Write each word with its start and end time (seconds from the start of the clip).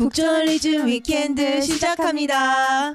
북저널리즘 0.00 0.86
weekend 0.86 1.60
시작합니다. 1.60 2.90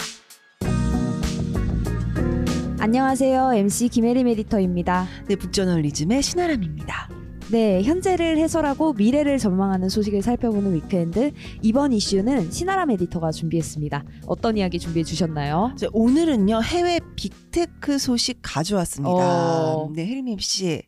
안녕하세요. 2.79 3.53
MC 3.53 3.89
김혜림 3.89 4.27
에디터입니다. 4.29 5.05
네, 5.27 5.35
북저널리즘의 5.35 6.23
신아람입니다. 6.23 7.09
네, 7.51 7.83
현재를 7.83 8.39
해설하고 8.39 8.93
미래를 8.93 9.37
전망하는 9.37 9.87
소식을 9.87 10.23
살펴보는 10.23 10.73
weekend. 10.73 11.33
이번 11.61 11.93
이슈는 11.93 12.49
신아람 12.49 12.89
에디터가 12.89 13.31
준비했습니다. 13.31 14.03
어떤 14.25 14.57
이야기 14.57 14.79
준비해 14.79 15.03
주셨나요? 15.03 15.75
자, 15.77 15.85
오늘은요 15.93 16.63
해외 16.63 16.99
빅테크 17.15 17.99
소식 17.99 18.39
가져왔습니다. 18.41 19.11
어. 19.13 19.91
네, 19.93 20.07
혜림 20.07 20.39
씨. 20.39 20.81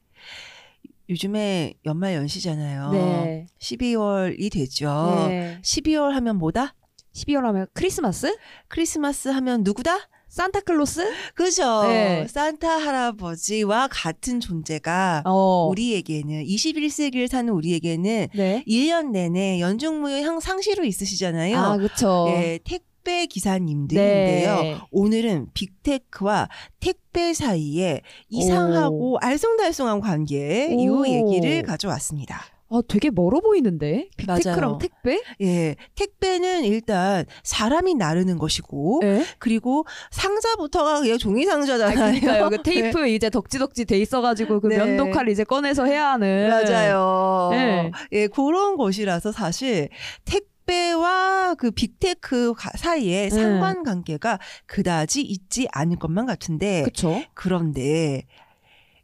요즘에 1.10 1.74
연말 1.86 2.16
연시잖아요. 2.16 2.92
네. 2.92 3.48
12월이 3.60 4.52
되죠. 4.52 5.26
네. 5.30 5.60
12월 5.62 6.12
하면 6.12 6.38
뭐다? 6.38 6.74
12월 7.14 7.42
하면 7.44 7.68
크리스마스? 7.74 8.36
크리스마스 8.68 9.30
하면 9.30 9.64
누구다? 9.64 10.10
산타클로스? 10.30 11.34
그죠? 11.34 11.88
네. 11.88 12.28
산타 12.28 12.70
할아버지와 12.70 13.88
같은 13.90 14.40
존재가 14.40 15.24
어. 15.26 15.68
우리에게는 15.72 16.44
21세기를 16.44 17.28
사는 17.28 17.52
우리에게는 17.52 18.28
네. 18.36 18.64
1년 18.68 19.12
내내 19.12 19.60
연중무휴 19.62 20.22
향 20.24 20.40
상시로 20.40 20.84
있으시잖아요. 20.84 21.58
아, 21.58 21.78
그쵸. 21.78 22.28
예, 22.30 22.60
택 22.64 22.84
배 23.08 23.26
기사님들인데요. 23.26 24.56
네. 24.62 24.78
오늘은 24.92 25.48
빅테크와 25.54 26.50
택배 26.82 27.34
사이에 27.34 28.02
이상하고 28.28 29.18
알쏭달쏭한 29.22 30.02
관계 30.02 30.68
이 30.78 30.90
오. 30.90 31.08
얘기를 31.08 31.64
가져왔습니다. 31.64 32.42
아, 32.70 32.82
되게 32.86 33.10
멀어 33.10 33.40
보이는데? 33.40 34.10
빅테크랑. 34.18 34.80
택배? 34.80 35.22
예, 35.40 35.78
택배는 35.96 36.66
일단 36.66 37.24
사람이 37.44 37.96
나르는 37.96 38.38
것이고 38.38 39.00
네. 39.04 39.24
그리고 39.40 39.86
상자부터가 40.12 41.00
그냥 41.00 41.18
종이 41.18 41.46
상자잖아요. 41.46 41.96
그러니까요. 41.96 42.50
그 42.50 42.58
테이프 42.64 43.08
이제 43.08 43.30
덕지덕지 43.30 43.86
돼 43.86 43.98
있어가지고 44.00 44.60
그 44.60 44.68
네. 44.68 44.80
면도칼 44.80 45.30
이제 45.30 45.46
꺼내서 45.46 45.86
해야 45.86 46.12
하는. 46.12 46.50
맞아요. 46.50 47.50
네. 47.54 47.92
예, 48.12 48.28
그런 48.28 48.76
것이라서 48.76 49.32
사실 49.32 49.88
택배 50.26 50.57
와 50.74 51.56
그 51.58 51.72
빅테크 51.72 52.54
가- 52.56 52.72
사이에 52.76 53.24
네. 53.24 53.30
상관관계가 53.30 54.40
그다지 54.66 55.22
있지 55.22 55.68
않을 55.72 55.98
것만 55.98 56.26
같은데 56.26 56.84
그쵸? 56.84 57.22
그런데 57.34 58.24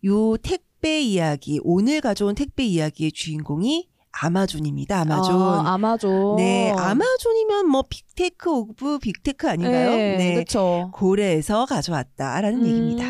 요 0.05 0.35
택배 0.37 1.01
이야기 1.01 1.59
오늘 1.63 2.01
가져온 2.01 2.35
택배 2.35 2.63
이야기의 2.65 3.11
주인공이 3.13 3.89
아마존입니다. 4.13 5.01
아마존. 5.01 5.41
아, 5.41 5.73
아마존. 5.73 6.35
네, 6.37 6.71
아마존이면 6.71 7.67
뭐 7.67 7.83
big 7.89 8.15
tech 8.15 8.49
of 8.49 8.99
big 8.99 9.21
tech 9.21 9.49
아닌가요? 9.49 9.89
네, 9.91 10.35
그쵸. 10.35 10.91
고래에서 10.93 11.65
가져왔다라는 11.65 12.59
음, 12.61 12.65
얘기입니다. 12.65 13.05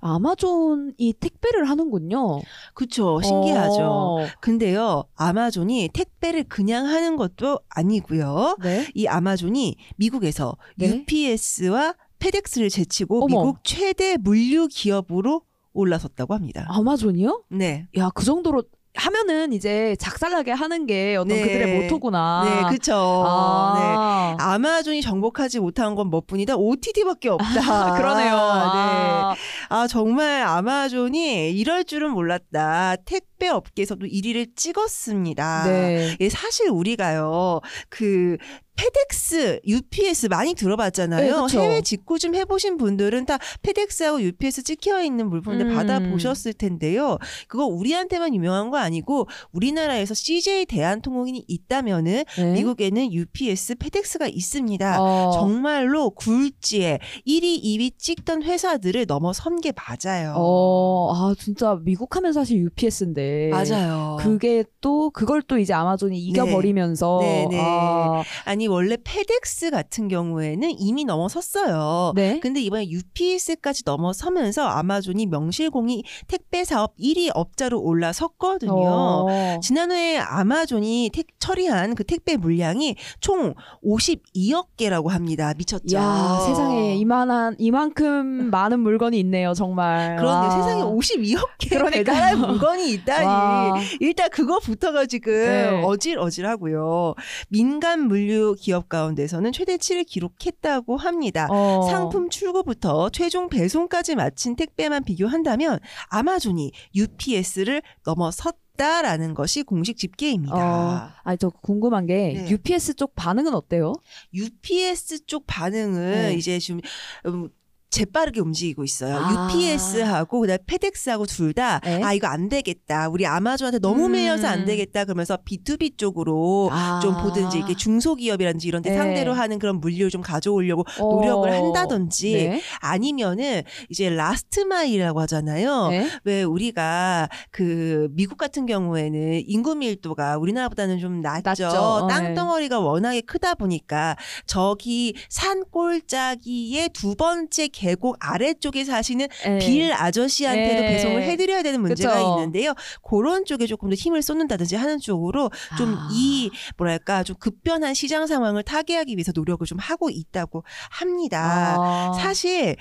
아마존이 0.00 1.14
택배를 1.20 1.68
하는군요. 1.68 2.40
그쵸, 2.74 3.20
신기하죠. 3.22 3.82
어, 3.82 4.26
근데요, 4.40 5.04
아마존이 5.16 5.90
택배를 5.92 6.44
그냥 6.44 6.86
하는 6.86 7.16
것도 7.16 7.60
아니고요. 7.68 8.56
네. 8.62 8.86
이 8.94 9.06
아마존이 9.06 9.76
미국에서 9.96 10.56
네. 10.76 10.88
UPS와 10.88 11.94
페덱스를 12.18 12.70
제치고 12.70 13.24
어머. 13.24 13.26
미국 13.26 13.58
최대 13.64 14.16
물류 14.16 14.68
기업으로 14.68 15.42
올라섰다고 15.74 16.34
합니다. 16.34 16.66
아마존이요? 16.68 17.44
네. 17.50 17.88
야, 17.96 18.10
그 18.14 18.24
정도로 18.24 18.62
하면은 18.94 19.52
이제 19.52 19.96
작살나게 19.98 20.50
하는 20.52 20.86
게 20.86 21.16
어떤 21.16 21.36
네. 21.36 21.42
그들의 21.42 21.82
모토구나. 21.82 22.44
네, 22.44 22.76
그쵸. 22.76 22.92
네. 22.92 22.98
아, 22.98 24.36
아마존이 24.38 25.00
정복하지 25.00 25.60
못한 25.60 25.94
건 25.94 26.08
뭐뿐이다. 26.08 26.56
OTD밖에 26.56 27.30
없다. 27.30 27.94
그러네요. 27.96 28.34
네. 28.34 28.38
아, 28.38 29.34
아, 29.70 29.86
정말 29.86 30.42
아마존이 30.42 31.52
이럴 31.52 31.84
줄은 31.84 32.10
몰랐다. 32.10 32.96
택배 33.06 33.48
업계에서도 33.48 34.06
1위를 34.06 34.54
찍었습니다. 34.54 35.64
네. 35.64 36.16
예, 36.20 36.28
사실 36.28 36.68
우리가요, 36.68 37.60
그, 37.88 38.36
페덱스, 38.76 39.60
UPS 39.66 40.26
많이 40.26 40.54
들어봤잖아요. 40.54 41.46
네. 41.46 41.58
해외 41.58 41.80
직구 41.82 42.18
좀 42.18 42.34
해보신 42.34 42.78
분들은 42.78 43.26
다 43.26 43.38
페덱스하고 43.62 44.20
UPS 44.22 44.62
찍혀 44.62 45.02
있는 45.02 45.28
물품들 45.28 45.66
음. 45.66 45.74
받아보셨을 45.74 46.54
텐데요. 46.54 47.18
그거 47.48 47.66
우리한테만 47.66 48.34
유명한 48.34 48.70
거 48.70 48.78
아니고 48.78 49.28
우리나라에서 49.52 50.14
CJ 50.14 50.66
대한통운이 50.66 51.44
있다면은 51.46 52.24
네. 52.36 52.52
미국에는 52.52 53.12
UPS, 53.12 53.76
페덱스가 53.76 54.26
있습니다. 54.26 55.00
어, 55.00 55.32
정말로 55.32 56.10
굴지의 56.10 56.98
1위, 57.26 57.62
2위 57.62 57.98
찍던 57.98 58.42
회사들을 58.42 59.06
넘어선 59.06 59.60
게 59.60 59.72
맞아요. 59.72 60.34
어, 60.36 61.12
아, 61.14 61.34
진짜 61.38 61.78
미국 61.82 62.16
하면 62.16 62.32
사실 62.32 62.58
UPS인데. 62.58 63.50
맞아요. 63.50 64.16
그게 64.18 64.64
또, 64.80 65.10
그걸 65.10 65.42
또 65.42 65.58
이제 65.58 65.72
아마존이 65.72 66.18
이겨버리면서. 66.18 67.18
네, 67.20 67.46
네. 67.50 67.60
아, 67.60 68.22
아니 68.44 68.61
원래 68.68 68.96
페덱스 69.02 69.70
같은 69.70 70.08
경우에는 70.08 70.70
이미 70.78 71.04
넘어섰어요. 71.04 72.12
네. 72.14 72.40
근데 72.40 72.60
이번에 72.60 72.88
UPS까지 72.88 73.82
넘어서면서 73.84 74.64
아마존이 74.66 75.26
명실공히 75.26 76.04
택배 76.28 76.64
사업 76.64 76.96
1위 76.98 77.30
업자로 77.34 77.80
올라섰거든요. 77.80 78.72
어. 78.74 79.60
지난해 79.62 80.18
아마존이 80.18 81.10
택, 81.12 81.26
처리한 81.38 81.94
그 81.94 82.04
택배 82.04 82.36
물량이 82.36 82.96
총 83.20 83.54
52억 83.84 84.66
개라고 84.76 85.08
합니다. 85.08 85.52
미쳤죠. 85.56 85.96
야, 85.96 86.38
세상에 86.46 86.96
이만한 86.96 87.56
이만큼 87.58 88.50
많은 88.50 88.80
물건이 88.80 89.18
있네요, 89.20 89.54
정말. 89.54 90.16
그런데 90.16 90.46
와. 90.48 90.50
세상에 90.62 90.82
52억 90.82 91.48
개 91.58 91.68
그러니까요. 91.76 92.04
배달할 92.04 92.36
물건이 92.36 92.92
있다니. 92.92 93.26
와. 93.26 93.74
일단 94.00 94.30
그거부터가 94.30 95.06
지금 95.06 95.32
네. 95.32 95.82
어질어질하고요. 95.84 97.14
민간 97.48 98.06
물류 98.08 98.51
기업 98.54 98.88
가운데서는 98.88 99.52
최대치를 99.52 100.04
기록했다고 100.04 100.96
합니다. 100.96 101.46
어. 101.50 101.88
상품 101.90 102.30
출고부터 102.30 103.10
최종 103.10 103.48
배송까지 103.48 104.14
마친 104.14 104.56
택배만 104.56 105.04
비교한다면 105.04 105.78
아마존이 106.08 106.72
UPS를 106.94 107.82
넘어섰 108.04 108.62
다라는 108.76 109.34
것이 109.34 109.62
공식 109.62 109.98
집계입니다. 109.98 110.54
어, 110.56 111.10
아니 111.24 111.36
저 111.38 111.50
궁금한 111.50 112.06
게 112.06 112.32
네. 112.34 112.50
UPS 112.50 112.94
쪽 112.94 113.14
반응은 113.14 113.54
어때요? 113.54 113.92
UPS 114.32 115.26
쪽 115.26 115.46
반응은 115.46 116.12
네. 116.12 116.34
이제 116.34 116.58
좀 116.58 116.80
음, 117.26 117.50
재빠르게 117.92 118.40
움직이고 118.40 118.82
있어요. 118.82 119.16
아. 119.16 119.48
UPS하고 119.52 120.40
그다음 120.40 120.58
페덱스하고 120.66 121.26
둘다 121.26 121.80
네. 121.80 122.02
아 122.02 122.14
이거 122.14 122.26
안 122.26 122.48
되겠다. 122.48 123.08
우리 123.08 123.26
아마존한테 123.26 123.78
너무 123.78 124.06
음. 124.06 124.12
밀려서 124.12 124.48
안 124.48 124.64
되겠다. 124.64 125.04
그러면서 125.04 125.36
B2B 125.36 125.98
쪽으로 125.98 126.70
아. 126.72 127.00
좀 127.02 127.14
보든지 127.22 127.58
이렇게 127.58 127.74
중소기업이라든지 127.74 128.66
이런 128.66 128.82
데 128.82 128.90
네. 128.90 128.96
상대로 128.96 129.34
하는 129.34 129.58
그런 129.58 129.78
물류를 129.78 130.10
좀 130.10 130.22
가져오려고 130.22 130.84
어. 130.98 131.14
노력을 131.16 131.52
한다든지 131.52 132.32
네. 132.32 132.62
아니면은 132.80 133.62
이제 133.90 134.08
last 134.08 134.60
mile이라고 134.60 135.20
하잖아요. 135.20 135.88
네. 135.88 136.08
왜 136.24 136.42
우리가 136.44 137.28
그 137.50 138.08
미국 138.12 138.38
같은 138.38 138.64
경우에는 138.64 139.42
인구 139.46 139.74
밀도가 139.74 140.38
우리나라보다는 140.38 140.98
좀 140.98 141.20
낮죠. 141.20 141.42
낮죠. 141.42 141.68
어, 141.68 142.06
네. 142.06 142.14
땅덩어리가 142.14 142.80
워낙에 142.80 143.20
크다 143.20 143.54
보니까 143.54 144.16
저기 144.46 145.14
산 145.28 145.62
꼴짜기의 145.70 146.88
두 146.94 147.14
번째 147.16 147.68
계곡 147.82 148.16
아래쪽에 148.20 148.84
사시는 148.84 149.26
네. 149.44 149.58
빌 149.58 149.92
아저씨한테도 149.92 150.82
네. 150.82 150.86
배송을 150.88 151.22
해드려야 151.22 151.62
되는 151.62 151.80
문제가 151.80 152.14
그쵸. 152.14 152.36
있는데요. 152.36 152.74
그런 153.02 153.44
쪽에 153.44 153.66
조금 153.66 153.90
더 153.90 153.94
힘을 153.94 154.22
쏟는다든지 154.22 154.76
하는 154.76 155.00
쪽으로 155.00 155.50
좀 155.76 155.94
아. 155.94 156.08
이 156.12 156.50
뭐랄까 156.76 157.24
좀 157.24 157.34
급변한 157.38 157.94
시장 157.94 158.26
상황을 158.26 158.62
타개하기 158.62 159.16
위해서 159.16 159.32
노력을 159.34 159.66
좀 159.66 159.78
하고 159.78 160.10
있다고 160.10 160.64
합니다. 160.90 161.76
아. 161.78 162.12
사실 162.14 162.76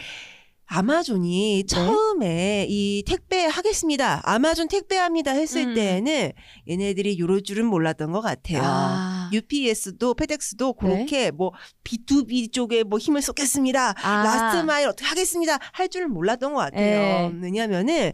아마존이 0.68 1.66
처음에 1.66 2.66
이 2.70 3.04
택배 3.06 3.46
하겠습니다. 3.46 4.22
아마존 4.24 4.70
택배합니다 4.70 5.32
했을 5.32 5.70
음. 5.70 5.74
때는 5.74 6.32
얘네들이 6.70 7.20
요럴 7.20 7.44
줄은 7.44 7.66
몰랐던 7.66 8.12
것 8.12 8.22
같아요. 8.22 8.62
아. 8.64 9.21
UPS도 9.32 10.14
페덱스도 10.14 10.76
네. 10.82 10.88
그렇게 10.88 11.32
뭐 11.32 11.52
B2B 11.84 12.52
쪽에 12.52 12.84
뭐 12.84 13.00
힘을 13.00 13.22
쏟겠습니다. 13.22 13.96
아. 14.02 14.24
last 14.24 14.66
mile 14.66 14.88
어떻게 14.88 15.06
하겠습니다. 15.06 15.58
할 15.74 15.90
줄은 15.90 16.12
몰랐던 16.12 16.54
것 16.54 16.60
같아요. 16.60 17.30
네. 17.30 17.40
왜냐면은 17.42 18.12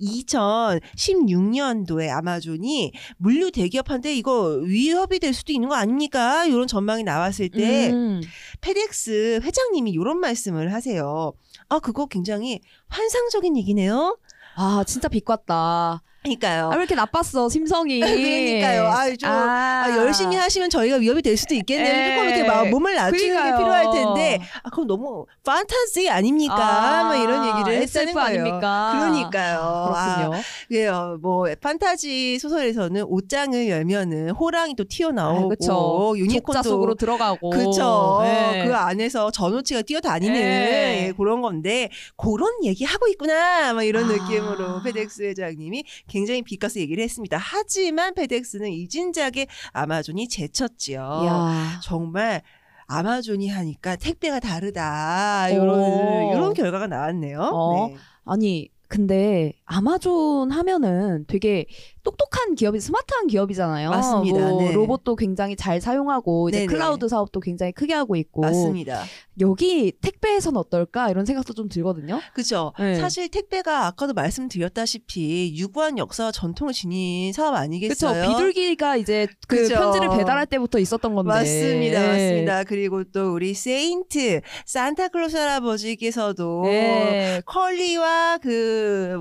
2016년도에 0.00 2.10
아마존이 2.10 2.92
물류 3.16 3.50
대기업한테 3.50 4.14
이거 4.14 4.60
위협이 4.64 5.18
될 5.18 5.34
수도 5.34 5.52
있는 5.52 5.68
거 5.68 5.74
아닙니까? 5.74 6.44
이런 6.46 6.66
전망이 6.66 7.02
나왔을 7.02 7.48
때 7.48 7.90
음. 7.90 8.20
페덱스 8.60 9.40
회장님이 9.42 9.90
이런 9.90 10.18
말씀을 10.18 10.72
하세요. 10.72 11.32
아, 11.68 11.78
그거 11.78 12.06
굉장히 12.06 12.60
환상적인 12.88 13.56
얘기네요. 13.56 14.18
아 14.56 14.84
진짜 14.86 15.08
빛 15.08 15.24
같다. 15.24 16.02
그러니까요. 16.22 16.66
아, 16.66 16.68
왜 16.70 16.76
이렇게 16.76 16.94
나빴어 16.94 17.48
심성이. 17.48 18.00
그러니까요. 18.00 18.88
아, 18.88 19.16
좀, 19.16 19.30
아. 19.30 19.84
아, 19.86 19.96
열심히 19.96 20.36
하시면 20.36 20.68
저희가 20.68 20.96
위협이 20.96 21.22
될 21.22 21.36
수도 21.36 21.54
있겠네요. 21.54 21.94
에. 21.94 22.14
조금 22.14 22.28
이렇게 22.28 22.44
막 22.44 22.68
몸을 22.68 22.94
낮추는 22.94 23.34
그러니까요. 23.34 23.52
게 23.52 23.58
필요할 23.58 23.90
텐데, 23.94 24.46
아, 24.62 24.70
그럼 24.70 24.86
너무 24.86 25.26
판타지 25.44 26.10
아닙니까? 26.10 27.04
막 27.04 27.16
이런 27.16 27.46
얘기를 27.46 27.80
했다는 27.82 28.08
SF 28.08 28.12
거예요. 28.12 28.40
아닙니까? 28.42 28.92
그러니까요. 28.98 29.58
그렇군요. 29.92 30.34
아, 30.36 30.40
그래요. 30.68 31.18
뭐 31.22 31.46
판타지 31.60 32.38
소설에서는 32.38 33.02
옷장을 33.04 33.68
열면은 33.68 34.30
호랑이 34.30 34.76
또 34.76 34.84
튀어나오고 34.84 35.46
아, 35.46 35.48
그쵸. 35.48 36.14
유니콘도 36.16 36.62
속으로 36.62 36.94
들어가고. 36.96 37.50
그쵸. 37.50 38.20
네. 38.24 38.64
그 38.66 38.74
안에서 38.74 39.30
전우치가 39.30 39.82
뛰어다니는 39.82 40.34
네. 40.34 41.06
예, 41.06 41.12
그런 41.16 41.40
건데 41.40 41.88
그런 42.16 42.50
얘기 42.64 42.84
하고 42.84 43.06
있구나. 43.08 43.72
막 43.72 43.82
이런 43.82 44.04
아. 44.04 44.08
느낌으로 44.08 44.82
페덱스 44.82 45.22
회장님이 45.22 45.84
굉장히 46.10 46.42
비꼬아서 46.42 46.78
얘기를 46.80 47.02
했습니다. 47.02 47.38
하지만 47.38 48.14
페덱스는 48.14 48.68
이진작에 48.70 49.46
아마존이 49.72 50.28
제쳤지요. 50.28 51.00
야. 51.00 51.80
정말 51.82 52.42
아마존이 52.86 53.48
하니까 53.48 53.94
택배가 53.96 54.40
다르다. 54.40 55.46
오. 55.50 55.54
이런 55.54 56.32
이런 56.36 56.54
결과가 56.54 56.88
나왔네요. 56.88 57.40
어. 57.40 57.88
네. 57.88 57.96
아니 58.24 58.68
근데 58.90 59.52
아마존 59.64 60.50
하면은 60.50 61.24
되게 61.28 61.66
똑똑한 62.02 62.56
기업이 62.56 62.80
스마트한 62.80 63.28
기업이잖아요. 63.28 63.90
맞습니다. 63.90 64.48
뭐 64.48 64.62
네. 64.62 64.72
로봇도 64.72 65.14
굉장히 65.14 65.54
잘 65.54 65.80
사용하고 65.80 66.48
이제 66.48 66.60
네네. 66.60 66.66
클라우드 66.66 67.06
사업도 67.08 67.38
굉장히 67.38 67.70
크게 67.70 67.94
하고 67.94 68.16
있고 68.16 68.40
맞습니다. 68.40 69.04
여기 69.40 69.92
택배에선 69.92 70.56
어떨까 70.56 71.08
이런 71.08 71.24
생각도 71.24 71.52
좀 71.52 71.68
들거든요. 71.68 72.20
그죠. 72.34 72.72
네. 72.80 72.96
사실 72.96 73.28
택배가 73.28 73.86
아까도 73.86 74.12
말씀드렸다시피 74.12 75.54
유구한 75.56 75.96
역사와 75.96 76.32
전통을 76.32 76.72
지닌 76.72 77.32
사업 77.32 77.50
그렇죠. 77.50 77.62
아니겠어요? 77.62 78.28
비둘기가 78.28 78.96
이제 78.96 79.28
그 79.46 79.56
그쵸. 79.56 79.74
편지를 79.76 80.08
배달할 80.08 80.46
때부터 80.46 80.80
있었던 80.80 81.14
건데. 81.14 81.28
맞습니다, 81.28 82.00
네. 82.00 82.08
맞습니다. 82.08 82.64
그리고 82.64 83.04
또 83.04 83.34
우리 83.34 83.54
Saint 83.54 84.40
산타클로스 84.66 85.36
할아버지께서도 85.36 86.62
네. 86.64 87.42
컬리와 87.44 88.38
그 88.38 88.79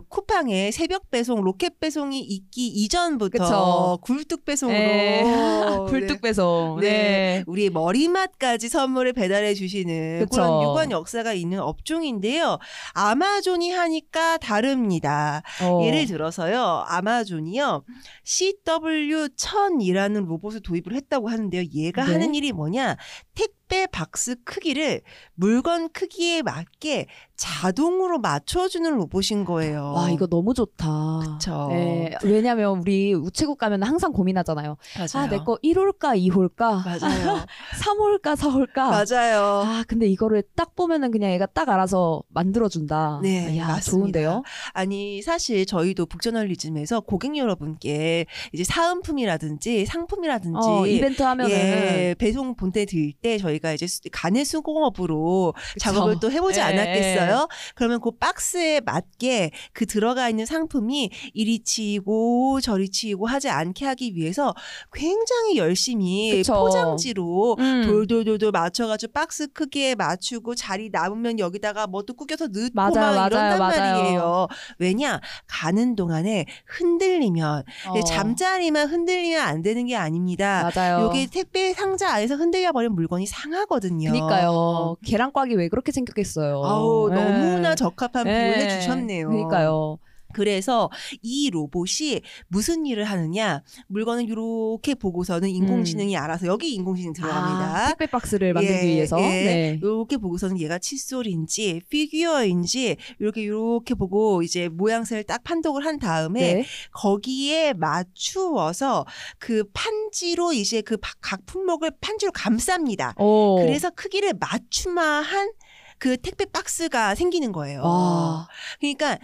쿠팡의 0.09 0.71
새벽 0.71 1.09
배송, 1.11 1.41
로켓 1.41 1.79
배송이 1.79 2.19
있기 2.19 2.67
이전부터 2.67 3.29
그쵸. 3.29 3.99
굴뚝 4.01 4.45
배송으로 4.45 4.79
네. 4.89 5.23
네. 5.23 5.77
굴뚝 5.87 6.21
배송. 6.21 6.77
네. 6.81 6.89
네. 6.89 7.43
우리 7.47 7.69
머리맡까지 7.69 8.69
선물을 8.69 9.13
배달해 9.13 9.53
주시는 9.53 10.19
그쵸. 10.19 10.29
그런 10.31 10.63
유구한 10.63 10.91
역사가 10.91 11.33
있는 11.33 11.59
업종인데요. 11.59 12.57
아마존이 12.93 13.71
하니까 13.71 14.37
다릅니다. 14.37 15.41
어. 15.61 15.81
예를 15.83 16.05
들어서요. 16.05 16.83
아마존이요. 16.87 17.83
CW1000이라는 18.25 20.25
로봇을 20.25 20.61
도입을 20.61 20.93
했다고 20.93 21.29
하는데요. 21.29 21.63
얘가 21.73 22.05
네. 22.05 22.13
하는 22.13 22.35
일이 22.35 22.51
뭐냐? 22.51 22.97
택 23.35 23.58
배 23.69 23.85
박스 23.87 24.35
크기를 24.43 25.01
물건 25.35 25.89
크기에 25.89 26.41
맞게 26.41 27.05
자동으로 27.37 28.19
맞춰주는 28.19 28.93
로봇인 28.97 29.45
거예요. 29.45 29.93
와 29.95 30.09
이거 30.09 30.27
너무 30.27 30.53
좋다. 30.53 31.19
그쵸. 31.37 31.67
네, 31.71 32.11
왜냐면 32.23 32.79
우리 32.79 33.13
우체국 33.13 33.57
가면 33.57 33.83
항상 33.83 34.11
고민하잖아요. 34.11 34.75
맞아요. 34.97 35.25
아내 35.27 35.37
거 35.37 35.57
1홀까 35.63 36.19
2홀까 36.29 36.83
맞아요. 36.83 37.45
3홀까 37.81 38.35
4홀까. 38.35 38.75
맞아요. 38.89 39.63
아 39.65 39.83
근데 39.87 40.07
이거를 40.07 40.43
딱 40.55 40.75
보면은 40.75 41.11
그냥 41.11 41.31
얘가 41.31 41.45
딱 41.45 41.69
알아서 41.69 42.23
만들어준다. 42.27 43.19
네, 43.23 43.57
야 43.57 43.67
맞습니다. 43.67 43.91
좋은데요. 44.19 44.43
아니 44.73 45.21
사실 45.21 45.65
저희도 45.65 46.07
북저널리즘에서 46.07 47.01
고객 47.01 47.37
여러분께 47.37 48.25
이제 48.51 48.63
사은품이라든지 48.63 49.85
상품이라든지 49.85 50.57
어, 50.67 50.87
이벤트 50.87 51.21
하면은 51.21 51.51
예, 51.51 52.15
배송 52.17 52.55
본때 52.55 52.85
드릴 52.85 53.13
때 53.13 53.37
저희 53.37 53.58
가 53.59 53.73
이제 53.73 53.87
수- 53.87 54.01
간의 54.11 54.45
수공업으로 54.45 55.53
작업을 55.79 56.15
또 56.21 56.31
해보지 56.31 56.59
예, 56.59 56.63
않았겠어요? 56.63 57.47
그러면 57.75 57.99
그 58.01 58.11
박스에 58.11 58.81
맞게 58.81 59.51
그 59.73 59.85
들어가 59.85 60.29
있는 60.29 60.45
상품이 60.45 61.09
이리 61.33 61.59
치이고 61.63 62.59
저리 62.61 62.89
치이고 62.89 63.27
하지 63.27 63.49
않게 63.49 63.85
하기 63.85 64.15
위해서 64.15 64.53
굉장히 64.93 65.57
열심히 65.57 66.31
그쵸. 66.37 66.53
포장지로 66.55 67.55
음. 67.59 67.83
돌돌돌돌 67.85 68.51
맞춰가지고 68.51 69.13
박스 69.13 69.47
크기에 69.47 69.95
맞추고 69.95 70.55
자리 70.55 70.89
남으면 70.89 71.39
여기다가 71.39 71.87
뭐 71.87 71.99
또 72.09 72.13
꾸겨서 72.13 72.47
넣고 72.47 72.69
맞아요, 72.73 72.91
막 72.93 72.95
맞아요, 73.13 73.27
이런단 73.27 73.59
맞아요. 73.59 73.93
말이에요. 73.97 74.47
왜냐 74.79 75.19
가는 75.47 75.95
동안에 75.95 76.45
흔들리면 76.65 77.63
어, 77.87 78.03
잠자리만 78.03 78.89
흔들리면 78.89 79.39
안 79.41 79.61
되는 79.61 79.85
게 79.85 79.95
아닙니다. 79.95 80.71
맞아요. 80.73 81.03
요게 81.05 81.27
택배 81.31 81.73
상자 81.73 82.09
안에서 82.13 82.35
흔들려 82.35 82.71
버린 82.71 82.93
물건이 82.93 83.25
상 83.27 83.48
하거든요. 83.53 84.11
그니까요. 84.11 84.97
계란꽉이 85.03 85.55
왜 85.55 85.69
그렇게 85.69 85.91
생겼겠어요. 85.91 86.63
아우 86.63 87.09
네. 87.09 87.15
너무나 87.15 87.75
적합한 87.75 88.25
네. 88.25 88.53
비유를 88.53 88.71
해주셨네요. 88.71 89.29
그니까요. 89.29 89.99
그래서 90.33 90.89
이 91.21 91.49
로봇이 91.49 92.21
무슨 92.47 92.85
일을 92.85 93.03
하느냐 93.03 93.63
물건을 93.87 94.29
이렇게 94.29 94.95
보고서는 94.95 95.49
인공지능이 95.49 96.15
알아서 96.17 96.47
여기 96.47 96.73
인공지능 96.73 97.13
들어갑니다. 97.13 97.69
음. 97.69 97.75
아, 97.75 97.87
택배 97.89 98.05
박스를 98.07 98.53
만들기 98.53 98.87
예, 98.87 98.87
위해서. 98.87 99.19
예. 99.19 99.23
네. 99.27 99.79
이렇게 99.81 100.17
보고서는 100.17 100.59
얘가 100.59 100.79
칫솔인지 100.79 101.81
피규어인지 101.89 102.97
이렇게 103.19 103.41
이렇게 103.41 103.93
보고 103.95 104.41
이제 104.41 104.69
모양새를 104.69 105.23
딱 105.23 105.43
판독을 105.43 105.85
한 105.85 105.99
다음에 105.99 106.53
네. 106.53 106.65
거기에 106.91 107.73
맞추어서 107.73 109.05
그 109.39 109.63
판지로 109.73 110.53
이제 110.53 110.81
그 110.81 110.97
각 111.21 111.45
품목을 111.45 111.91
판지로 112.01 112.31
감쌉니다. 112.31 113.19
오. 113.19 113.57
그래서 113.57 113.89
크기를 113.89 114.33
맞춤화한 114.39 115.51
그 115.97 116.17
택배 116.17 116.45
박스가 116.45 117.15
생기는 117.15 117.51
거예요. 117.51 117.81
와. 117.83 118.47
그러니까 118.79 119.17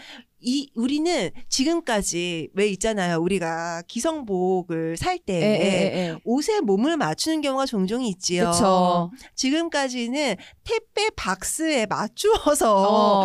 이 0.48 0.70
우리는 0.76 1.32
지금까지 1.50 2.50
왜 2.54 2.68
있잖아요. 2.68 3.18
우리가 3.18 3.82
기성복을 3.88 4.96
살때 4.96 5.34
예, 5.34 5.42
예, 5.42 5.98
예. 6.12 6.16
옷에 6.24 6.60
몸을 6.62 6.98
맞추는 6.98 7.42
경우가 7.42 7.66
종종 7.66 8.04
있지요. 8.04 8.52
그쵸. 8.52 9.12
지금까지는 9.34 10.36
택배 10.64 11.10
박스에 11.16 11.88
맞추어서 11.88 12.76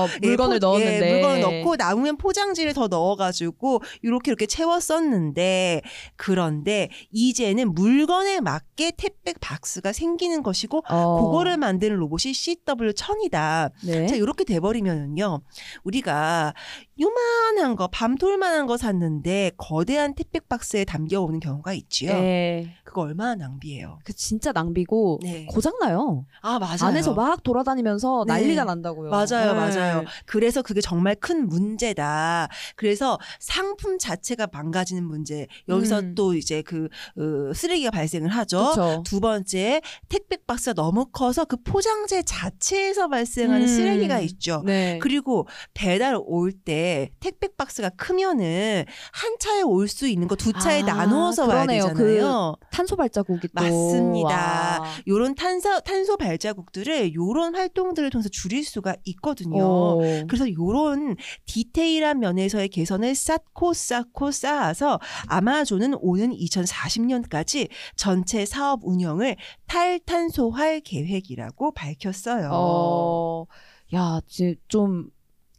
어, 0.04 0.06
물건을 0.22 0.56
예, 0.56 0.58
포- 0.60 0.66
넣었는데. 0.66 1.06
예, 1.08 1.12
물건을 1.12 1.40
넣고 1.40 1.76
남으면 1.76 2.16
포장지를 2.16 2.72
더 2.72 2.88
넣어가지고 2.88 3.82
이렇게 4.00 4.30
이렇게 4.30 4.46
채웠었는데 4.46 5.82
그런데 6.16 6.88
이제는 7.12 7.74
물건에 7.74 8.40
맞게 8.40 8.92
택배 8.96 9.34
박스가 9.40 9.92
생기는 9.92 10.42
것이고 10.42 10.84
어. 10.88 11.22
그거를 11.22 11.58
만드는 11.58 11.96
로봇이 11.96 12.32
CW1000이다. 12.32 13.72
네. 13.84 14.06
자 14.06 14.16
이렇게 14.16 14.44
돼버리면은요 14.44 15.42
우리가 15.84 16.54
요만한 17.00 17.76
거 17.76 17.88
밤톨만한 17.88 18.66
거 18.66 18.76
샀는데 18.76 19.52
거대한 19.56 20.14
택배 20.14 20.38
박스에 20.40 20.84
담겨 20.84 21.20
오는 21.22 21.40
경우가 21.40 21.72
있지요. 21.72 22.12
네. 22.12 22.74
그거 22.84 23.02
얼마나 23.02 23.34
낭비예요. 23.36 24.00
그 24.04 24.12
진짜 24.12 24.52
낭비고 24.52 25.20
네. 25.22 25.46
고장 25.46 25.78
나요. 25.78 26.26
아 26.42 26.58
맞아요. 26.58 26.76
안에서 26.82 27.14
막 27.14 27.42
돌아다니면서 27.42 28.24
네. 28.26 28.34
난리가 28.34 28.64
난다고요. 28.64 29.10
맞아요, 29.10 29.52
네. 29.52 29.54
맞아요. 29.54 30.04
그래서 30.26 30.60
그게 30.60 30.80
정말 30.80 31.14
큰 31.14 31.48
문제다. 31.48 32.48
그래서 32.76 33.18
상품 33.38 33.98
자체가 33.98 34.48
망가지는 34.52 35.04
문제. 35.04 35.46
여기서 35.68 36.00
음. 36.00 36.14
또 36.14 36.34
이제 36.34 36.62
그 36.62 36.88
어, 37.16 37.52
쓰레기가 37.54 37.90
발생을 37.92 38.28
하죠. 38.28 38.72
그렇죠. 38.74 39.02
두 39.04 39.20
번째, 39.20 39.80
택배 40.08 40.36
박스가 40.36 40.74
너무 40.74 41.06
커서 41.06 41.44
그 41.44 41.56
포장재 41.62 42.22
자체에서 42.24 43.08
발생하는 43.08 43.62
음. 43.62 43.66
쓰레기가 43.66 44.18
있죠. 44.20 44.62
네. 44.66 44.98
그리고 45.00 45.46
배달 45.72 46.18
올때 46.20 46.89
택배 47.20 47.48
박스가 47.56 47.90
크면은 47.90 48.84
한 49.12 49.36
차에 49.38 49.62
올 49.62 49.88
수 49.88 50.06
있는 50.08 50.28
거 50.28 50.36
두 50.36 50.52
차에 50.52 50.82
아, 50.82 50.86
나누어서 50.86 51.46
와야 51.46 51.64
그러네요. 51.66 51.88
되잖아요. 51.88 52.56
탄소 52.70 52.96
발자국이 52.96 53.48
또 53.48 53.52
맞습니다. 53.54 54.80
와. 54.80 54.84
요런 55.06 55.34
탄소 55.34 55.80
탄소 55.80 56.16
발자국들을 56.16 57.14
요런 57.14 57.54
활동들을 57.54 58.10
통해서 58.10 58.28
줄일 58.28 58.64
수가 58.64 58.94
있거든요. 59.04 59.64
오. 59.64 60.00
그래서 60.28 60.50
요런 60.52 61.16
디테일한 61.46 62.20
면에서의 62.20 62.68
개선을 62.68 63.14
쌓고 63.14 63.72
쌓고 63.74 64.30
쌓아서 64.30 64.98
아마존은 65.26 65.94
오는 66.00 66.30
2040년까지 66.30 67.68
전체 67.96 68.46
사업 68.46 68.80
운영을 68.84 69.36
탈탄소할 69.66 70.80
계획이라고 70.80 71.72
밝혔어요. 71.72 72.50
어, 72.52 73.46
야, 73.94 74.20
지- 74.28 74.56
좀 74.68 75.08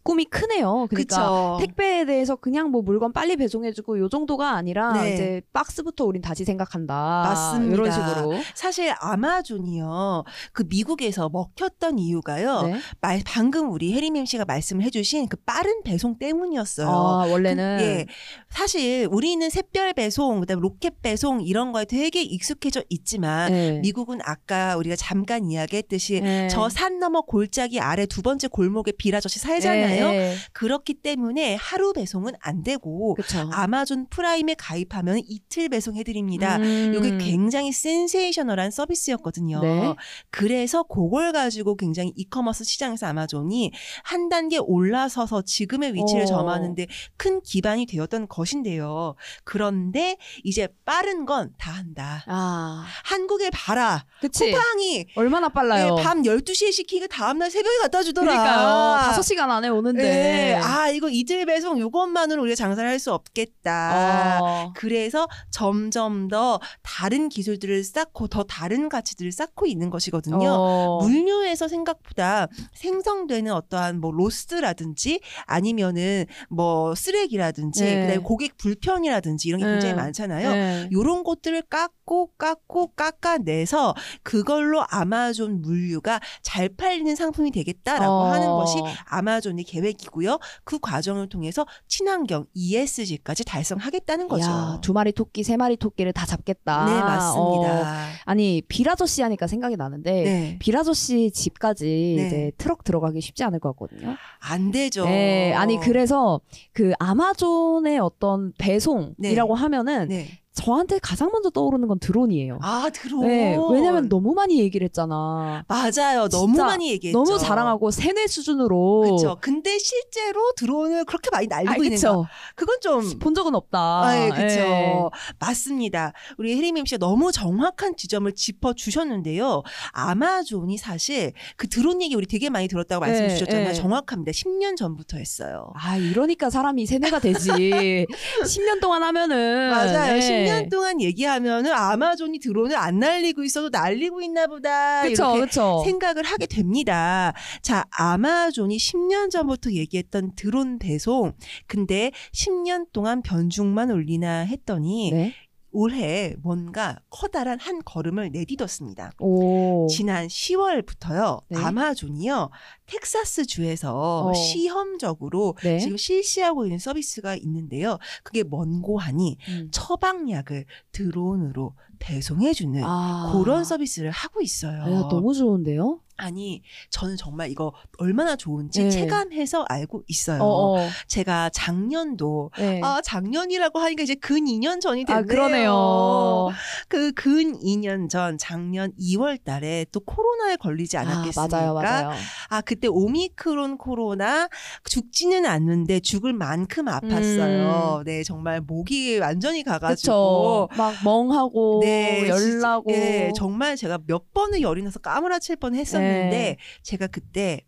꿈이 0.03 0.25
크네요. 0.25 0.87
그러니까 0.89 1.57
그쵸. 1.57 1.57
택배에 1.59 2.05
대해서 2.05 2.35
그냥 2.35 2.71
뭐 2.71 2.81
물건 2.81 3.13
빨리 3.13 3.35
배송해주고 3.35 3.99
요 3.99 4.09
정도가 4.09 4.51
아니라 4.51 4.93
네. 4.93 5.13
이제 5.13 5.41
박스부터 5.53 6.05
우린 6.05 6.21
다시 6.21 6.43
생각한다. 6.43 6.93
맞습니다. 6.93 7.73
이런 7.73 7.91
식으로. 7.91 8.33
사실 8.55 8.93
아마존이요. 8.99 10.23
그 10.53 10.63
미국에서 10.67 11.29
먹혔던 11.29 11.99
이유가요. 11.99 12.61
네. 12.63 12.75
말, 12.99 13.21
방금 13.25 13.71
우리 13.71 13.93
해리님 13.93 14.25
씨가 14.25 14.45
말씀을 14.45 14.83
해주신 14.85 15.27
그 15.27 15.37
빠른 15.37 15.83
배송 15.83 16.17
때문이었어요. 16.17 16.87
아, 16.87 17.25
원래는 17.27 17.77
그, 17.77 17.83
예. 17.83 18.05
사실 18.49 19.07
우리는 19.11 19.49
샛별 19.49 19.93
배송, 19.93 20.39
그다음에 20.39 20.61
로켓 20.61 21.01
배송 21.01 21.41
이런 21.41 21.71
거에 21.71 21.85
되게 21.85 22.21
익숙해져 22.21 22.83
있지만 22.89 23.51
네. 23.51 23.79
미국은 23.79 24.19
아까 24.23 24.75
우리가 24.77 24.95
잠깐 24.95 25.45
이야기했듯이 25.49 26.21
네. 26.21 26.47
저산 26.47 26.99
너머 26.99 27.21
골짜기 27.21 27.79
아래 27.79 28.05
두 28.05 28.21
번째 28.21 28.47
골목에 28.47 28.91
빌 28.91 29.05
아저씨 29.05 29.39
살잖아요. 29.39 29.90
네. 29.99 30.35
그렇기 30.53 30.95
때문에 30.95 31.55
하루 31.55 31.93
배송은 31.93 32.33
안 32.39 32.63
되고 32.63 33.15
그렇죠. 33.15 33.49
아마존 33.53 34.07
프라임에 34.09 34.55
가입하면 34.57 35.19
이틀 35.25 35.69
배송해드립니다. 35.69 36.57
음. 36.57 36.93
이게 36.97 37.17
굉장히 37.17 37.71
센세이셔널한 37.71 38.71
서비스였거든요. 38.71 39.61
네. 39.61 39.95
그래서 40.29 40.83
그걸 40.83 41.31
가지고 41.31 41.75
굉장히 41.75 42.13
이커머스 42.15 42.63
시장에서 42.63 43.07
아마존이 43.07 43.71
한 44.03 44.29
단계 44.29 44.57
올라서서 44.57 45.43
지금의 45.43 45.93
위치를 45.93 46.23
어. 46.23 46.25
점하는데 46.25 46.87
큰 47.17 47.41
기반이 47.41 47.85
되었던 47.85 48.27
것인데요. 48.27 49.15
그런데 49.43 50.17
이제 50.43 50.67
빠른 50.85 51.25
건 51.25 51.51
다 51.57 51.71
한다. 51.71 52.23
아, 52.27 52.85
한국에 53.03 53.49
봐라. 53.51 54.05
그치. 54.19 54.51
쿠팡이 54.51 55.07
얼마나 55.15 55.49
빨라요. 55.49 55.95
네, 55.95 56.03
밤 56.03 56.23
12시에 56.23 56.71
시키고 56.71 57.07
다음날 57.07 57.51
새벽에 57.51 57.77
갖다 57.81 58.03
주더라. 58.03 58.31
그러니까요. 58.31 59.11
5시간 59.19 59.49
안에 59.49 59.69
오 59.69 59.80
는데. 59.81 60.03
네. 60.03 60.53
아, 60.55 60.89
이거 60.89 61.09
이틀 61.09 61.45
배송 61.45 61.79
요것만으로 61.79 62.41
우리가 62.41 62.55
장사를 62.55 62.89
할 62.89 63.01
수 63.01 63.11
없겠다. 63.13 64.39
어. 64.41 64.73
그래서 64.75 65.27
점점 65.49 66.27
더 66.27 66.59
다른 66.83 67.29
기술들을 67.29 67.83
쌓고 67.83 68.27
더 68.27 68.43
다른 68.43 68.89
가치들을 68.89 69.31
쌓고 69.31 69.65
있는 69.65 69.89
것이거든요. 69.89 70.47
어. 70.47 70.99
물류에서 71.01 71.67
생각보다 71.67 72.47
생성되는 72.75 73.51
어떠한 73.51 73.99
뭐 73.99 74.11
로스라든지 74.11 75.19
아니면은 75.45 76.25
뭐 76.49 76.93
쓰레기라든지 76.95 77.83
네. 77.83 78.01
그다음에 78.01 78.17
고객 78.17 78.57
불편이라든지 78.57 79.47
이런 79.47 79.59
게 79.59 79.65
네. 79.65 79.71
굉장히 79.71 79.95
많잖아요. 79.95 80.51
네. 80.51 80.89
요런 80.91 81.23
것들을 81.23 81.63
깎고 81.63 82.33
깎고 82.37 82.93
깎아내서 82.93 83.95
그걸로 84.21 84.83
아마존 84.89 85.61
물류가 85.61 86.19
잘 86.43 86.69
팔리는 86.69 87.15
상품이 87.15 87.51
되겠다라고 87.51 88.11
어. 88.11 88.31
하는 88.31 88.47
것이 88.47 88.77
아마존의 89.05 89.65
계획이고요. 89.71 90.37
그 90.63 90.79
과정을 90.79 91.29
통해서 91.29 91.65
친환경 91.87 92.45
ESG까지 92.53 93.45
달성하겠다는 93.45 94.27
거죠. 94.27 94.49
야, 94.49 94.79
두 94.81 94.91
마리 94.91 95.13
토끼, 95.13 95.43
세 95.43 95.55
마리 95.55 95.77
토끼를 95.77 96.11
다 96.11 96.25
잡겠다. 96.25 96.85
네, 96.85 96.91
어. 96.91 97.05
맞습니다. 97.05 98.05
아니, 98.25 98.61
빌아저씨 98.67 99.21
하니까 99.21 99.47
생각이 99.47 99.77
나는데 99.77 100.11
네. 100.23 100.57
빌아저씨 100.59 101.31
집까지 101.31 102.15
네. 102.17 102.27
이제 102.27 102.51
트럭 102.57 102.83
들어가기 102.83 103.21
쉽지 103.21 103.43
않을 103.45 103.59
것 103.59 103.69
같거든요. 103.71 104.15
안 104.39 104.71
되죠. 104.71 105.05
네, 105.05 105.53
아니 105.53 105.79
그래서 105.79 106.41
그 106.73 106.91
아마존의 106.99 107.99
어떤 107.99 108.51
배송이라고 108.57 109.55
하면은 109.55 110.09
네. 110.09 110.40
저한테 110.61 110.99
가장 110.99 111.29
먼저 111.31 111.49
떠오르는 111.49 111.87
건 111.87 111.99
드론이에요. 111.99 112.59
아, 112.61 112.89
드론. 112.93 113.27
네, 113.27 113.57
왜냐면 113.71 114.09
너무 114.09 114.33
많이 114.33 114.59
얘기를 114.59 114.85
했잖아. 114.85 115.63
맞아요. 115.67 116.27
너무 116.29 116.57
많이 116.57 116.91
얘기했죠. 116.91 117.17
너무 117.23 117.37
자랑하고 117.39 117.91
세뇌 117.91 118.27
수준으로. 118.27 119.01
그렇죠. 119.01 119.37
근데 119.41 119.77
실제로 119.77 120.51
드론을 120.55 121.05
그렇게 121.05 121.29
많이 121.31 121.47
날리고 121.47 121.71
아, 121.71 121.75
있는 121.85 121.97
거. 121.99 122.25
그건 122.55 122.77
좀 122.81 123.01
본 123.19 123.35
적은 123.35 123.55
없다. 123.55 123.79
아, 123.79 124.15
예. 124.17 124.29
예. 124.39 124.93
맞습니다. 125.39 126.13
우리 126.37 126.55
혜림 126.57 126.85
씨가 126.85 126.97
너무 126.97 127.31
정확한 127.31 127.95
지점을 127.97 128.31
짚어 128.33 128.73
주셨는데요. 128.73 129.63
아마존이 129.91 130.77
사실 130.77 131.33
그 131.55 131.67
드론 131.67 132.01
얘기 132.01 132.15
우리 132.15 132.25
되게 132.25 132.49
많이 132.49 132.67
들었다고 132.67 132.99
말씀 133.01 133.25
예, 133.25 133.29
주셨잖아요. 133.29 133.69
예. 133.69 133.73
정확합니다. 133.73 134.31
10년 134.31 134.75
전부터 134.75 135.17
했어요. 135.17 135.71
아, 135.75 135.97
이러니까 135.97 136.49
사람이 136.49 136.85
세뇌가 136.85 137.19
되지. 137.19 137.49
10년 138.43 138.81
동안 138.81 139.03
하면은. 139.03 139.69
맞아요. 139.69 140.15
예. 140.15 140.19
10년 140.51 140.69
동안 140.69 141.01
얘기하면은 141.01 141.71
아마존이 141.71 142.39
드론을 142.39 142.75
안 142.75 142.99
날리고 142.99 143.43
있어도 143.43 143.69
날리고 143.69 144.21
있나 144.21 144.47
보다. 144.47 145.03
그쵸, 145.03 145.35
이렇게 145.35 145.41
그쵸. 145.41 145.81
생각을 145.85 146.23
하게 146.23 146.45
됩니다. 146.45 147.33
자, 147.61 147.85
아마존이 147.91 148.77
10년 148.77 149.29
전부터 149.29 149.71
얘기했던 149.71 150.35
드론 150.35 150.79
배송. 150.79 151.33
근데 151.67 152.11
10년 152.33 152.87
동안 152.91 153.21
변죽만 153.21 153.91
올리나 153.91 154.41
했더니 154.41 155.11
네. 155.11 155.33
올해 155.71 156.35
뭔가 156.41 156.99
커다란 157.09 157.59
한 157.59 157.81
걸음을 157.83 158.31
내딛었습니다. 158.31 159.11
오. 159.19 159.87
지난 159.89 160.27
10월부터요. 160.27 161.43
네. 161.49 161.57
아마존이요. 161.57 162.49
텍사스 162.87 163.45
주에서 163.45 164.27
어. 164.27 164.33
시험적으로 164.33 165.55
네. 165.63 165.79
지금 165.79 165.97
실시하고 165.97 166.65
있는 166.65 166.77
서비스가 166.77 167.35
있는데요. 167.35 167.97
그게 168.23 168.43
먼고 168.43 168.99
하니 168.99 169.37
음. 169.47 169.69
처방약을 169.71 170.65
드론으로 170.91 171.73
배송해주는 171.99 172.83
아. 172.83 173.31
그런 173.33 173.63
서비스를 173.63 174.11
하고 174.11 174.41
있어요. 174.41 174.81
야, 174.81 175.07
너무 175.09 175.33
좋은데요? 175.33 176.01
아니, 176.21 176.61
저는 176.89 177.17
정말 177.17 177.49
이거 177.51 177.73
얼마나 177.97 178.35
좋은지 178.35 178.83
네. 178.83 178.89
체감해서 178.89 179.65
알고 179.67 180.03
있어요. 180.07 180.41
어, 180.41 180.77
어. 180.79 180.89
제가 181.07 181.49
작년도 181.49 182.51
네. 182.57 182.81
아 182.83 183.01
작년이라고 183.03 183.79
하니까 183.79 184.03
이제 184.03 184.15
근 184.15 184.45
2년 184.45 184.81
전이 184.81 185.05
됐네요. 185.05 185.23
아, 185.23 185.25
그러네요. 185.25 186.49
그 186.87 187.11
근 187.13 187.59
2년 187.59 188.09
전 188.09 188.37
작년 188.37 188.91
2월 188.99 189.43
달에 189.43 189.85
또 189.91 189.99
코로나에 189.99 190.55
걸리지 190.55 190.97
않았겠습니까? 190.97 191.57
아, 191.57 191.61
맞아요, 191.61 191.73
맞아요. 191.73 192.11
아, 192.49 192.61
그때 192.61 192.87
오미크론 192.87 193.77
코로나 193.77 194.49
죽지는 194.85 195.45
않는데 195.45 195.99
죽을 195.99 196.33
만큼 196.33 196.85
아팠어요. 196.85 198.03
네, 198.05 198.23
정말 198.23 198.61
목이 198.61 199.19
완전히 199.19 199.63
가가지고. 199.63 200.63
음. 200.63 200.67
그쵸. 200.67 200.77
막 200.77 200.95
멍하고, 201.03 201.81
네, 201.83 202.27
열나고. 202.27 202.91
네, 202.91 203.31
정말 203.35 203.75
제가 203.75 203.99
몇 204.05 204.33
번을 204.33 204.61
열이 204.61 204.81
나서 204.83 204.99
까무라칠 204.99 205.55
뻔 205.57 205.75
했었는데, 205.75 206.10
네. 206.29 206.57
제가 206.83 207.07
그때 207.07 207.61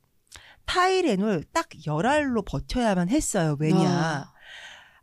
타이레놀 0.66 1.44
딱 1.52 1.68
열알로 1.86 2.42
버텨야만 2.44 3.10
했어요. 3.10 3.58
왜냐. 3.60 3.80
아. 3.90 4.34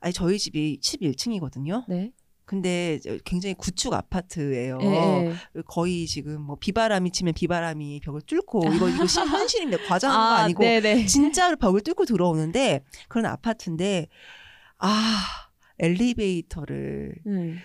아니, 0.00 0.12
저희 0.14 0.38
집이 0.38 0.80
11층이거든요. 0.82 1.84
네. 1.88 2.12
근데 2.46 2.98
저 3.04 3.16
굉장히 3.24 3.54
구축 3.54 3.92
아파트예요. 3.94 4.78
예, 4.82 4.86
예. 4.86 5.62
거의 5.68 6.06
지금 6.06 6.40
뭐 6.42 6.56
비바람이 6.58 7.12
치면 7.12 7.34
비바람이 7.34 8.00
벽을 8.02 8.22
뚫고 8.22 8.60
이거 8.74 8.88
이거 8.88 9.06
시- 9.06 9.20
현실입니다. 9.20 9.84
과장한 9.86 10.18
거 10.18 10.24
아, 10.24 10.38
아니고 10.44 10.62
네네. 10.64 11.06
진짜로 11.06 11.56
벽을 11.56 11.82
뚫고 11.82 12.06
들어오는데 12.06 12.82
그런 13.08 13.26
아파트인데 13.26 14.08
아 14.78 15.16
엘리베이터를 15.78 17.14
음. 17.26 17.58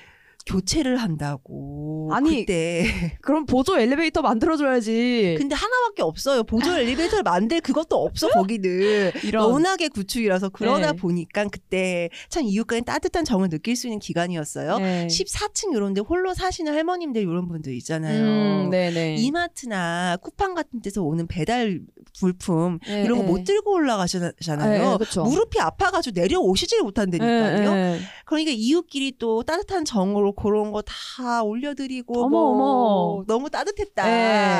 교체를 0.45 0.97
한다고 0.97 2.09
아니, 2.13 2.41
그때 2.41 2.85
그럼 3.21 3.45
보조 3.45 3.79
엘리베이터 3.79 4.21
만들어줘야지. 4.21 5.35
근데 5.37 5.55
하나밖에 5.55 6.03
없어요. 6.03 6.43
보조 6.43 6.77
엘리베이터를 6.77 7.23
만들 7.23 7.61
그것도 7.61 7.95
없어 7.95 8.29
거기는 8.29 9.11
이런. 9.23 9.51
워낙에 9.51 9.87
구축이라서 9.87 10.49
그러다 10.49 10.91
네. 10.91 10.97
보니까 10.97 11.45
그때 11.45 12.09
참 12.29 12.43
이웃간의 12.43 12.83
따뜻한 12.85 13.25
정을 13.25 13.49
느낄 13.49 13.75
수 13.75 13.87
있는 13.87 13.99
기간이었어요. 13.99 14.77
네. 14.77 15.07
14층 15.07 15.73
이런데 15.75 16.01
홀로 16.01 16.33
사시는 16.33 16.73
할머님들 16.73 17.21
이런 17.21 17.47
분들 17.47 17.73
있잖아요. 17.77 18.65
음, 18.65 18.69
네네. 18.69 19.15
이마트나 19.15 20.17
쿠팡 20.21 20.53
같은 20.53 20.81
데서 20.81 21.01
오는 21.01 21.25
배달 21.27 21.81
물품 22.21 22.79
예, 22.87 23.03
이런 23.03 23.17
거 23.17 23.23
예. 23.23 23.27
못 23.27 23.43
들고 23.43 23.73
올라가잖아요. 23.73 24.93
예, 24.93 24.97
그쵸. 24.97 25.23
무릎이 25.23 25.59
아파가지고 25.59 26.19
내려오시질 26.19 26.81
못한다니까요. 26.81 27.71
예, 27.71 27.95
예. 27.95 27.99
그러니까 28.25 28.51
이웃끼리 28.55 29.15
또 29.19 29.43
따뜻한 29.43 29.85
정으로 29.85 30.33
그런 30.35 30.71
거 30.71 30.81
다 30.81 31.43
올려드리고 31.43 32.25
어머, 32.25 32.29
뭐 32.29 33.13
어머. 33.15 33.23
너무 33.27 33.49
따뜻했다. 33.49 34.07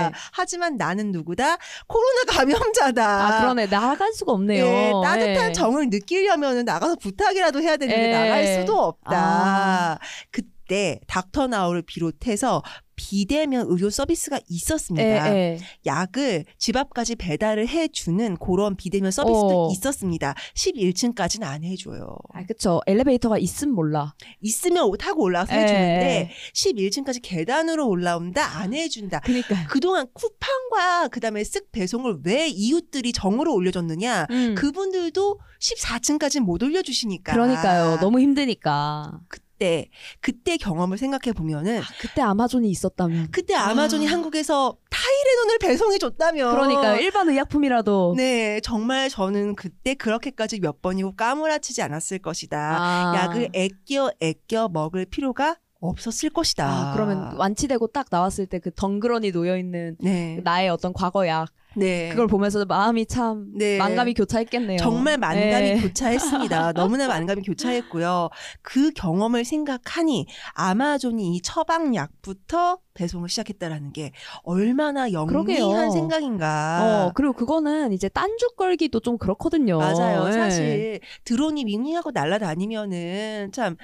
예. 0.08 0.12
하지만 0.34 0.78
나는 0.78 1.12
누구다? 1.12 1.58
코로나 1.88 2.24
감염자다. 2.30 3.28
아 3.28 3.40
그러네 3.42 3.68
나갈 3.68 4.12
수가 4.14 4.32
없네요. 4.34 4.66
예, 4.66 4.92
따뜻한 5.04 5.50
예. 5.50 5.54
정을 5.54 5.90
느끼려면 5.90 6.66
나가서 6.66 6.96
부탁이라도 6.96 7.62
해야 7.62 7.78
되는데 7.78 8.10
예. 8.10 8.12
나갈 8.14 8.48
수도 8.60 8.80
없다. 8.80 9.12
아. 9.18 9.98
그 10.32 10.42
때 10.68 11.00
닥터 11.08 11.48
나우를 11.48 11.82
비롯해서 11.84 12.62
비대면 12.96 13.68
의료 13.70 13.90
서비스가 13.90 14.40
있었습니다. 14.48 15.36
예, 15.36 15.38
예. 15.38 15.60
약을 15.86 16.46
집 16.58 16.78
앞까지 16.78 17.16
배달을 17.16 17.68
해주는 17.68 18.38
그런 18.38 18.76
비대면 18.76 19.12
서비스도 19.12 19.68
어. 19.68 19.72
있었습니다. 19.72 20.34
11층까지는 20.56 21.44
안 21.44 21.64
해줘요. 21.64 22.18
아 22.34 22.46
그쵸 22.46 22.82
엘리베이터가 22.88 23.38
있음 23.38 23.72
몰라. 23.72 24.14
있으면 24.42 24.92
타고 24.98 25.24
올라와서 25.24 25.54
예, 25.56 25.62
해주는데 25.62 26.32
11층까지 26.54 27.20
계단으로 27.22 27.88
올라온다 27.88 28.60
안 28.60 28.74
해준다. 28.74 29.20
그니까. 29.22 29.68
그동안 29.68 30.08
쿠팡과 30.14 31.10
그다음에 31.10 31.42
쓱 31.42 31.72
배송을 31.72 32.20
왜 32.24 32.48
이웃들이 32.48 33.12
정으로 33.12 33.54
올려줬느냐? 33.54 34.28
음. 34.30 34.56
그분들도 34.56 35.40
14층까지 35.60 36.40
못 36.40 36.64
올려주시니까. 36.64 37.34
그러니까요. 37.34 38.00
너무 38.00 38.20
힘드니까. 38.20 39.20
그 39.28 39.40
때 39.58 39.90
그때 40.20 40.58
경험을 40.58 40.98
생각해 40.98 41.34
보면은 41.34 41.80
아, 41.80 41.84
그때 42.00 42.22
아마존이 42.22 42.70
있었다면. 42.70 43.30
그때 43.32 43.54
아마존이 43.54 44.08
아. 44.08 44.12
한국에서 44.12 44.78
타이레논을 44.90 45.58
배송해 45.60 45.98
줬다면. 45.98 46.52
그러니까 46.52 46.96
일반 46.98 47.30
의약품이라도. 47.30 48.16
네, 48.18 48.60
정말 48.62 49.10
저는 49.10 49.56
그때 49.56 49.94
그렇게까지 49.94 50.60
몇 50.60 50.82
번이고 50.82 51.16
까무라치지 51.16 51.82
않았을 51.82 52.20
것이다. 52.20 52.58
아. 52.58 53.14
약을 53.16 53.50
애껴 53.54 54.12
애껴 54.20 54.70
먹을 54.70 55.06
필요가 55.06 55.58
없었을 55.80 56.30
것이다. 56.30 56.68
아, 56.68 56.94
그러면 56.94 57.36
완치되고 57.38 57.88
딱 57.88 58.08
나왔을 58.10 58.48
때 58.48 58.60
그 58.60 58.72
덩그러니 58.74 59.32
놓여 59.32 59.58
있는 59.58 59.96
네, 60.00 60.40
나의 60.44 60.70
어떤 60.70 60.92
과거 60.94 61.28
약 61.28 61.50
네. 61.76 62.10
그걸 62.10 62.28
보면서 62.28 62.66
마음이 62.66 63.06
참 63.06 63.52
네. 63.56 63.78
만감이 63.78 64.14
교차했겠네요. 64.14 64.78
정말 64.78 65.18
만감이 65.18 65.74
네. 65.74 65.82
교차했습니다. 65.82 66.74
너무나 66.74 67.08
만감이 67.08 67.42
교차했고요. 67.44 68.30
그 68.62 68.92
경험을 68.92 69.46
생각하니 69.46 70.28
아마존이 70.54 71.36
이 71.36 71.42
처방약부터 71.42 72.80
배송을 72.96 73.28
시작했다라는 73.28 73.92
게 73.92 74.12
얼마나 74.44 75.10
그러게요. 75.10 75.60
영리한 75.66 75.92
생각인가. 75.92 77.08
어 77.08 77.12
그리고 77.14 77.34
그거는 77.34 77.92
이제 77.92 78.08
딴죽 78.08 78.56
걸기도 78.56 79.02
좀 79.02 79.18
그렇거든요. 79.18 79.78
맞아요. 79.78 80.28
예. 80.30 80.32
사실 80.32 81.00
드론이 81.26 81.66
윙윙하고 81.66 82.12
날아다니면은 82.12 83.52
참 83.52 83.76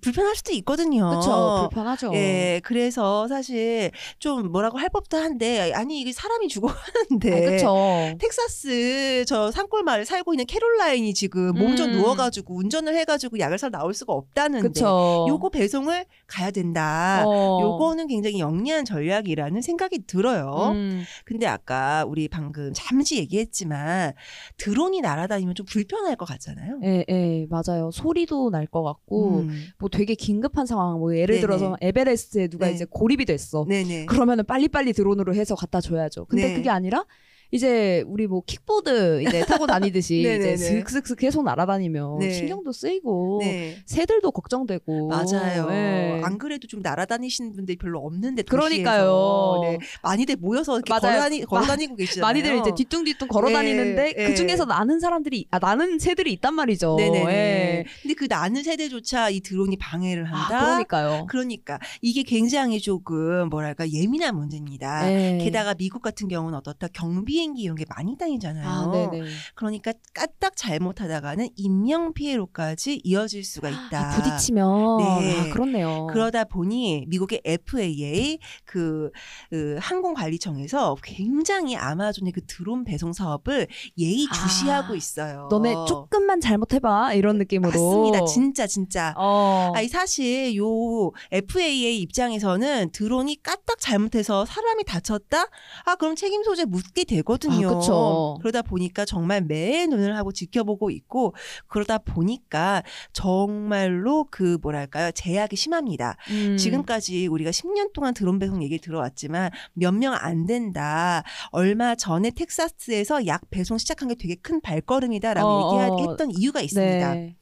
불편할 0.00 0.34
수도 0.34 0.52
있거든요. 0.54 1.10
그쵸 1.10 1.68
불편하죠. 1.68 2.12
예, 2.14 2.60
그래서 2.64 3.28
사실 3.28 3.90
좀 4.18 4.50
뭐라고 4.50 4.78
할 4.78 4.88
법도 4.88 5.16
한데 5.18 5.72
아니 5.74 6.00
이게 6.00 6.12
사람이 6.12 6.48
죽어가는데 6.48 7.17
아, 7.24 7.50
그쵸. 7.50 7.74
텍사스 8.18 9.24
저 9.26 9.50
산골 9.50 9.82
마을 9.82 10.04
살고 10.04 10.34
있는 10.34 10.46
캐롤라인이 10.46 11.12
지금 11.14 11.52
몸좀 11.54 11.90
음. 11.90 11.92
누워가지고 11.92 12.56
운전을 12.56 12.94
해가지고 12.96 13.38
약을 13.38 13.58
사러 13.58 13.70
나올 13.70 13.94
수가 13.94 14.12
없다는데 14.12 14.68
그쵸. 14.68 15.26
요거 15.28 15.48
배송을 15.50 16.04
가야 16.26 16.50
된다. 16.50 17.24
어. 17.26 17.60
요거는 17.60 18.06
굉장히 18.06 18.38
영리한 18.38 18.84
전략이라는 18.84 19.60
생각이 19.60 20.06
들어요. 20.06 20.70
음. 20.74 21.02
근데 21.24 21.46
아까 21.46 22.04
우리 22.06 22.28
방금 22.28 22.72
잠시 22.74 23.16
얘기했지만 23.18 24.12
드론이 24.56 25.00
날아다니면 25.00 25.54
좀 25.54 25.66
불편할 25.66 26.16
것 26.16 26.26
같잖아요. 26.26 26.78
예, 26.84 27.04
예, 27.08 27.46
맞아요. 27.50 27.90
소리도 27.92 28.50
날 28.50 28.68
것 28.70 28.82
같고, 28.82 29.38
음. 29.40 29.64
뭐 29.78 29.88
되게 29.88 30.14
긴급한 30.14 30.66
상황, 30.66 30.98
뭐 30.98 31.16
예를 31.16 31.36
네네. 31.36 31.40
들어서 31.40 31.76
에베레스트에 31.80 32.48
누가 32.48 32.66
네. 32.66 32.74
이제 32.74 32.84
고립이 32.84 33.24
됐어. 33.24 33.64
네네. 33.66 34.04
그러면은 34.04 34.44
빨리빨리 34.44 34.92
드론으로 34.92 35.34
해서 35.34 35.54
갖다 35.54 35.80
줘야죠. 35.80 36.26
근데 36.26 36.48
네. 36.48 36.54
그게 36.54 36.68
아니라 36.68 37.06
이제 37.50 38.04
우리 38.06 38.26
뭐 38.26 38.42
킥보드 38.46 39.22
이제 39.22 39.44
타고 39.46 39.66
다니듯이. 39.66 40.20
이제 40.20 40.56
슥슥슥 40.56 41.18
계속 41.18 41.44
날아다니면 41.44 42.18
네. 42.18 42.30
신경도 42.30 42.72
쓰이고 42.72 43.38
네. 43.42 43.76
새들도 43.86 44.30
걱정되고 44.32 45.08
맞아요. 45.08 45.68
예. 45.70 46.20
안 46.22 46.36
그래도 46.38 46.66
좀 46.66 46.80
날아다니시는 46.82 47.52
분들이 47.54 47.76
별로 47.78 48.00
없는데 48.00 48.42
그러니까요. 48.42 49.60
네. 49.62 49.78
많이들 50.02 50.36
모여서. 50.36 50.80
걸어다니, 50.80 51.44
걸어다니고 51.44 51.96
계시잖아요. 51.96 52.26
많이들 52.26 52.58
이제 52.58 52.72
뒤뚱뒤뚱 52.76 53.28
걸어 53.28 53.48
예, 53.50 53.52
다니는데 53.54 54.14
예. 54.18 54.26
그 54.26 54.34
중에서 54.34 54.64
나는 54.64 55.00
사람들이 55.00 55.46
아 55.50 55.58
나는 55.58 55.98
새들이 55.98 56.32
있단 56.34 56.54
말이죠. 56.54 56.96
네네네. 56.96 57.30
예. 57.32 57.84
근데 58.02 58.14
그 58.14 58.26
나는 58.28 58.62
세대조차 58.62 59.30
이 59.30 59.40
드론이 59.40 59.76
방해를 59.78 60.26
아, 60.26 60.36
한다. 60.36 60.64
그러니까요. 60.66 61.26
그러니까 61.28 61.78
이게 62.02 62.22
굉장히 62.22 62.80
조금 62.80 63.48
뭐랄까 63.48 63.88
예민한 63.90 64.36
문제입니다. 64.36 65.10
예. 65.10 65.38
게다가 65.42 65.74
미국 65.74 66.02
같은 66.02 66.28
경우는 66.28 66.58
어떻다 66.58 66.88
경비 66.92 67.37
행기 67.40 67.62
이런 67.62 67.76
게 67.76 67.84
많이 67.88 68.16
다니잖아요. 68.16 68.66
아, 68.66 68.90
네네. 68.90 69.26
그러니까 69.54 69.92
까딱 70.14 70.56
잘못하다가는 70.56 71.48
인명 71.56 72.12
피해로까지 72.12 73.00
이어질 73.04 73.44
수가 73.44 73.68
있다. 73.68 74.10
아, 74.12 74.16
부딪히면 74.16 74.98
네. 74.98 75.40
아, 75.40 75.52
그렇네요. 75.52 76.06
그러다 76.10 76.44
보니 76.44 77.04
미국의 77.08 77.42
FAA 77.44 78.38
그, 78.64 79.10
그 79.50 79.76
항공관리청에서 79.80 80.96
굉장히 81.02 81.76
아마존의 81.76 82.32
그 82.32 82.40
드론 82.46 82.84
배송 82.84 83.12
사업을 83.12 83.66
예의 83.96 84.26
주시하고 84.26 84.92
아, 84.92 84.96
있어요. 84.96 85.48
너네 85.50 85.74
조금만 85.86 86.40
잘못해봐 86.40 87.14
이런 87.14 87.38
느낌으로. 87.38 87.70
맞습니다. 87.70 88.24
진짜 88.26 88.66
진짜. 88.66 89.14
어. 89.16 89.72
아니 89.74 89.88
사실 89.88 90.56
요 90.56 91.12
FAA 91.30 92.00
입장에서는 92.00 92.90
드론이 92.92 93.42
까딱 93.42 93.78
잘못해서 93.78 94.44
사람이 94.44 94.84
다쳤다? 94.84 95.46
아 95.84 95.96
그럼 95.96 96.16
책임 96.16 96.42
소재 96.42 96.64
묻게 96.64 97.04
되 97.04 97.22
거든요. 97.28 97.68
아, 97.68 97.74
그쵸. 97.78 98.38
그러다 98.40 98.62
보니까 98.62 99.04
정말 99.04 99.42
매 99.42 99.86
눈을 99.86 100.16
하고 100.16 100.32
지켜보고 100.32 100.90
있고 100.90 101.34
그러다 101.66 101.98
보니까 101.98 102.82
정말로 103.12 104.26
그 104.30 104.56
뭐랄까요 104.62 105.12
제약이 105.12 105.54
심합니다. 105.56 106.16
음. 106.30 106.56
지금까지 106.56 107.26
우리가 107.26 107.50
10년 107.50 107.92
동안 107.92 108.14
드론 108.14 108.38
배송 108.38 108.62
얘기 108.62 108.78
들어왔지만 108.78 109.50
몇 109.74 109.92
명 109.94 110.14
안 110.14 110.46
된다. 110.46 111.22
얼마 111.50 111.94
전에 111.94 112.30
텍사스에서 112.30 113.26
약 113.26 113.42
배송 113.50 113.76
시작한 113.76 114.08
게 114.08 114.14
되게 114.14 114.34
큰 114.34 114.60
발걸음이다라고 114.62 115.46
어, 115.46 115.76
어. 115.76 115.92
얘기했던 115.98 116.30
이유가 116.30 116.62
있습니다. 116.62 117.14
네. 117.14 117.36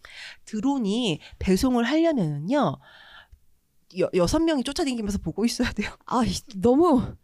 드론이 0.46 1.20
배송을 1.38 1.84
하려면은요. 1.84 2.76
여, 4.00 4.10
여섯 4.14 4.40
명이 4.40 4.64
쫓아다니면서 4.64 5.18
보고 5.18 5.44
있어야 5.44 5.70
돼요. 5.72 5.90
아 6.06 6.22
이- 6.26 6.58
너무 6.60 7.14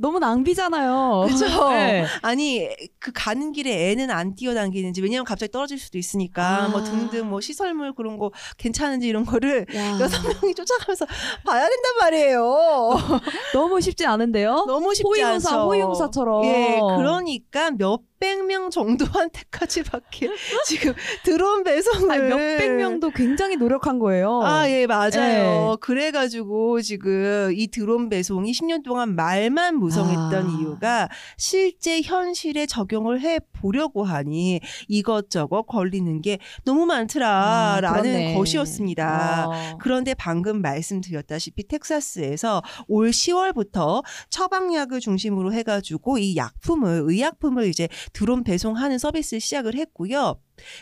너무 0.00 0.18
낭비잖아요. 0.18 1.26
그죠? 1.28 1.44
네. 1.70 2.06
아니 2.22 2.68
그 2.98 3.12
가는 3.14 3.52
길에 3.52 3.90
애는 3.90 4.10
안 4.10 4.34
뛰어당기는지 4.34 5.02
왜냐면 5.02 5.24
갑자기 5.24 5.52
떨어질 5.52 5.78
수도 5.78 5.98
있으니까 5.98 6.64
아. 6.64 6.68
뭐 6.68 6.82
등등 6.82 7.28
뭐 7.28 7.40
시설물 7.40 7.94
그런 7.94 8.16
거 8.16 8.30
괜찮은지 8.56 9.06
이런 9.08 9.26
거를 9.26 9.66
야, 9.74 10.00
여섯 10.00 10.22
명이 10.22 10.54
쫓아가면서 10.54 11.06
봐야 11.44 11.68
된단 11.68 11.96
말이에요. 12.00 12.40
너무 13.52 13.80
쉽지 13.80 14.06
않은데요. 14.06 14.64
너무 14.66 14.94
쉽지 14.94 15.06
호위무사, 15.22 15.50
않죠. 15.50 15.66
호위무사처럼. 15.68 16.44
예, 16.44 16.80
그러니까 16.96 17.70
몇백 17.72 18.44
명 18.46 18.70
정도한테까지밖에 18.70 20.30
지금 20.66 20.94
드론 21.24 21.62
배송을 21.64 22.10
아니, 22.10 22.22
몇백 22.22 22.72
명도 22.72 23.10
굉장히 23.10 23.56
노력한 23.56 23.98
거예요. 23.98 24.40
아, 24.42 24.68
예, 24.68 24.86
맞아요. 24.86 25.72
예. 25.72 25.76
그래가지고 25.80 26.80
지금 26.82 27.50
이 27.54 27.68
드론 27.68 28.08
배송이 28.08 28.52
10년 28.52 28.82
동안 28.84 29.14
말만 29.14 29.76
무성했던 29.90 30.46
아. 30.46 30.58
이유가 30.58 31.08
실제 31.36 32.00
현실에 32.00 32.66
적용을 32.66 33.20
해 33.20 33.40
보려고 33.52 34.04
하니 34.04 34.60
이것저것 34.88 35.62
걸리는 35.64 36.22
게 36.22 36.38
너무 36.64 36.82
아, 36.84 36.86
많더라라는 36.86 38.02
그렇네. 38.02 38.34
것이었습니다. 38.34 39.48
어. 39.48 39.78
그런데 39.80 40.14
방금 40.14 40.62
말씀드렸다시피 40.62 41.66
텍사스에서 41.66 42.62
올 42.88 43.10
10월부터 43.10 44.04
처방약을 44.30 45.00
중심으로 45.00 45.52
해가지고 45.52 46.18
이 46.18 46.36
약품을 46.36 47.02
의약품을 47.04 47.66
이제 47.66 47.88
드론 48.12 48.44
배송하는 48.44 48.98
서비스를 48.98 49.40
시작을 49.40 49.74
했고요. 49.74 50.36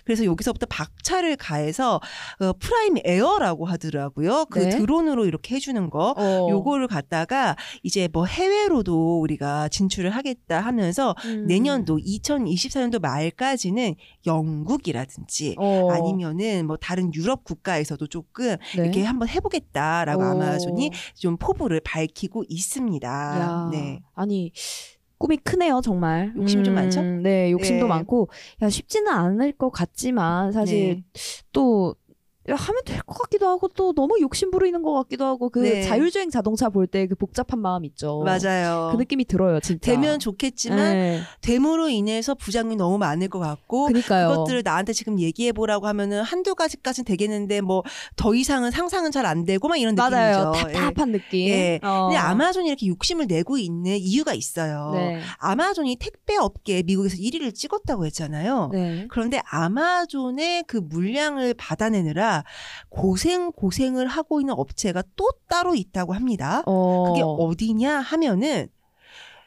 그래서 0.04 0.24
여기서부터 0.24 0.66
박차를 0.66 1.36
가해서 1.36 2.00
어, 2.40 2.52
프라임 2.58 2.96
에어라고 3.04 3.66
하더라고요. 3.66 4.46
그 4.46 4.60
네. 4.60 4.70
드론으로 4.70 5.26
이렇게 5.26 5.54
해주는 5.54 5.90
거. 5.90 6.14
어. 6.16 6.48
요거를 6.50 6.88
갖다가 6.88 7.56
이제 7.82 8.08
뭐 8.12 8.26
해외로도 8.26 9.20
우리가 9.20 9.68
진출을 9.68 10.10
하겠다 10.10 10.60
하면서 10.60 11.14
음. 11.24 11.46
내년도 11.46 11.98
2024년도 11.98 13.00
말까지는 13.00 13.94
영국이라든지 14.26 15.56
어. 15.58 15.90
아니면은 15.90 16.66
뭐 16.66 16.76
다른 16.76 17.12
유럽 17.14 17.44
국가에서도 17.44 18.06
조금 18.06 18.56
네. 18.76 18.82
이렇게 18.82 19.04
한번 19.04 19.28
해보겠다라고 19.28 20.22
어. 20.22 20.26
아마존이 20.26 20.90
좀 21.14 21.36
포부를 21.36 21.80
밝히고 21.80 22.44
있습니다. 22.48 23.08
야, 23.08 23.68
네. 23.72 24.00
아니 24.14 24.52
꿈이 25.18 25.36
크네요, 25.36 25.80
정말. 25.82 26.32
욕심이 26.36 26.62
좀 26.62 26.74
많죠? 26.74 27.02
네, 27.22 27.50
욕심도 27.50 27.86
네. 27.86 27.88
많고, 27.88 28.28
야, 28.62 28.68
쉽지는 28.70 29.12
않을 29.12 29.52
것 29.52 29.70
같지만, 29.70 30.52
사실 30.52 30.96
네. 30.96 31.02
또, 31.52 31.94
야, 32.07 32.07
하면 32.54 32.82
될 32.84 32.98
것 33.02 33.14
같기도 33.22 33.46
하고, 33.48 33.68
또 33.68 33.92
너무 33.94 34.16
욕심 34.20 34.50
부리는 34.50 34.82
것 34.82 34.92
같기도 34.94 35.24
하고, 35.24 35.48
그 35.50 35.58
네. 35.60 35.82
자율주행 35.82 36.30
자동차 36.30 36.68
볼 36.68 36.86
때 36.86 37.06
그 37.06 37.14
복잡한 37.14 37.60
마음 37.60 37.84
있죠. 37.84 38.22
맞아요. 38.24 38.88
그 38.92 38.96
느낌이 38.98 39.24
들어요, 39.24 39.60
진짜. 39.60 39.92
되면 39.92 40.18
좋겠지만 40.18 40.78
네. 40.92 41.20
됨으로 41.40 41.88
인해서 41.88 42.34
부작용이 42.34 42.76
너무 42.76 42.98
많을 42.98 43.28
것 43.28 43.38
같고 43.38 43.86
그니까요. 43.86 44.28
그것들을 44.28 44.62
나한테 44.64 44.92
지금 44.92 45.18
얘기해 45.20 45.52
보라고 45.52 45.86
하면은 45.86 46.22
한두 46.22 46.54
가지까지는 46.54 47.04
되겠는데 47.04 47.60
뭐 47.60 47.82
더 48.16 48.34
이상은 48.34 48.70
상상은 48.70 49.10
잘 49.12 49.26
안 49.26 49.44
되고 49.44 49.68
막 49.68 49.76
이런 49.76 49.94
맞아요. 49.94 50.50
느낌이죠. 50.50 50.68
예. 50.70 50.72
답답한 50.72 51.12
느낌. 51.12 51.48
예. 51.48 51.80
어. 51.82 52.06
근데 52.08 52.16
아마존이 52.18 52.68
이렇게 52.68 52.86
욕심을 52.86 53.26
내고 53.26 53.58
있는 53.58 53.96
이유가 53.98 54.32
있어요. 54.34 54.92
네. 54.94 55.20
아마존이 55.38 55.96
택배 55.96 56.36
업계 56.36 56.82
미국에서 56.82 57.16
1위를 57.16 57.54
찍었다고 57.54 58.06
했잖아요. 58.06 58.70
네. 58.72 59.06
그런데 59.10 59.40
아마존의 59.50 60.64
그 60.66 60.76
물량을 60.78 61.54
받아내느라 61.54 62.37
고생 62.88 63.52
고생을 63.52 64.06
하고 64.06 64.40
있는 64.40 64.54
업체가 64.54 65.02
또 65.16 65.28
따로 65.48 65.74
있다고 65.74 66.14
합니다. 66.14 66.62
어. 66.66 67.04
그게 67.08 67.22
어디냐 67.22 68.00
하면은 68.00 68.68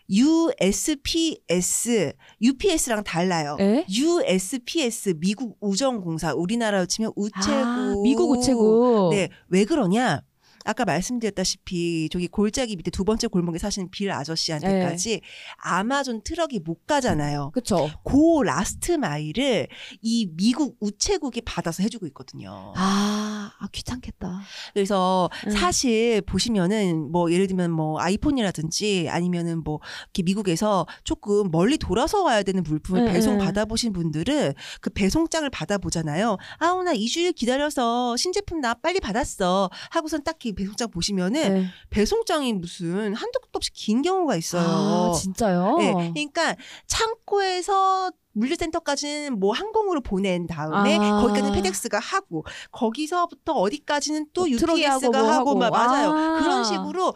USPS, 0.10 2.14
UPS랑 2.42 3.04
달라요. 3.04 3.56
에? 3.62 3.86
USPS 3.90 5.14
미국 5.18 5.58
우정공사 5.62 6.34
우리나라로 6.34 6.86
치면 6.86 7.14
우체국. 7.16 7.50
아, 7.50 7.94
미국 8.04 8.32
우체국. 8.32 9.12
네, 9.12 9.30
왜 9.48 9.64
그러냐? 9.64 10.22
아까 10.66 10.86
말씀드렸다시피 10.86 12.10
저기 12.12 12.28
골짜기 12.28 12.76
밑에 12.76 12.92
두 12.92 13.04
번째 13.04 13.28
골목에 13.28 13.58
사시는 13.58 13.90
빌 13.92 14.12
아저씨한테까지 14.12 15.10
네. 15.10 15.22
아마존 15.58 16.22
트럭이 16.24 16.60
못 16.60 16.86
가잖아요. 16.86 17.52
그쵸. 17.54 17.90
그 18.04 18.44
last 18.44 18.94
mile을 18.94 19.68
이 20.02 20.30
미국 20.36 20.78
우체국이 20.80 21.42
받아서 21.42 21.84
해주고 21.84 22.06
있거든요. 22.08 22.74
아, 22.76 23.52
아 23.60 23.68
귀찮겠다. 23.72 24.42
그래서 24.74 25.30
음. 25.48 25.52
사실 25.52 26.22
보시면은 26.22 27.12
뭐 27.12 27.32
예를 27.32 27.48
들면 27.48 27.72
뭐 27.72 28.00
아이폰이라든지 28.00 29.08
아니면은 29.10 29.64
뭐 29.64 29.80
이렇게 30.06 30.24
미국에서 30.24 30.86
조금 31.04 31.50
멀리 31.52 31.78
돌아서 31.78 32.24
와야 32.24 32.44
되는 32.44 32.64
물품을 32.64 33.02
음, 33.02 33.12
배송 33.12 33.36
음. 33.36 33.40
받아보신 33.40 33.94
분들은 33.94 34.54
그 34.82 34.90
배송장을 34.90 35.50
받아보잖아요. 35.50 36.38
아우 36.58 36.84
나 36.84 36.94
2주일 36.94 37.36
기다려서 37.36 38.16
신제품 38.18 38.62
나 38.62 38.74
빨리 38.74 39.00
받았어 39.00 39.70
하고선 39.90 40.24
딱히 40.24 40.51
배송장 40.54 40.90
보시면은 40.92 41.54
네. 41.54 41.66
배송장이 41.90 42.54
무슨 42.54 43.14
한도 43.14 43.40
끝도 43.40 43.58
없이 43.58 43.72
긴 43.74 44.02
경우가 44.02 44.36
있어요. 44.36 44.64
아, 44.64 45.14
진짜요? 45.14 45.78
네, 45.78 45.92
그러니까 46.14 46.56
창고에서 46.88 48.12
물류센터까지는 48.34 49.40
뭐 49.40 49.54
항공으로 49.54 50.02
보낸 50.02 50.48
다음에 50.48 50.98
아. 50.98 51.22
거기까지는 51.22 51.52
페덱스가 51.54 52.00
하고 52.00 52.46
거기서부터 52.72 53.54
어디까지는 53.54 54.28
또뭐 54.34 54.50
UPS가 54.50 55.10
뭐 55.10 55.32
하고, 55.32 55.50
하고. 55.52 55.56
마- 55.56 55.70
맞아요. 55.70 56.10
아. 56.12 56.40
그런 56.40 56.64
식으로 56.64 57.14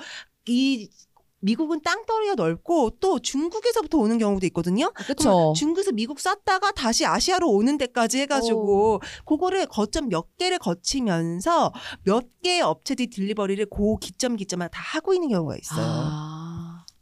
이 0.48 0.90
미국은 1.46 1.82
땅덩이가 1.82 2.36
넓고 2.36 2.98
또 3.00 3.20
중국에서부터 3.20 4.00
오는 4.00 4.18
경우도 4.18 4.48
있거든요. 4.48 4.92
그럼 4.94 5.54
중국에서 5.54 5.92
미국 5.92 6.20
쐈다가 6.20 6.72
다시 6.72 7.06
아시아로 7.06 7.48
오는 7.50 7.78
데까지 7.78 8.20
해가지고 8.22 9.00
그거를 9.26 9.68
거점 9.68 10.10
몇 10.10 10.36
개를 10.38 10.58
거치면서 10.58 11.72
몇 12.04 12.26
개의 12.42 12.62
업체들이 12.62 13.10
딜리버리를 13.12 13.64
고 13.68 13.98
기점 13.98 14.36
기점마다 14.36 14.72
다 14.72 14.82
하고 14.84 15.14
있는 15.14 15.30
경우가 15.30 15.56
있어요. 15.56 15.86
아. 15.86 16.35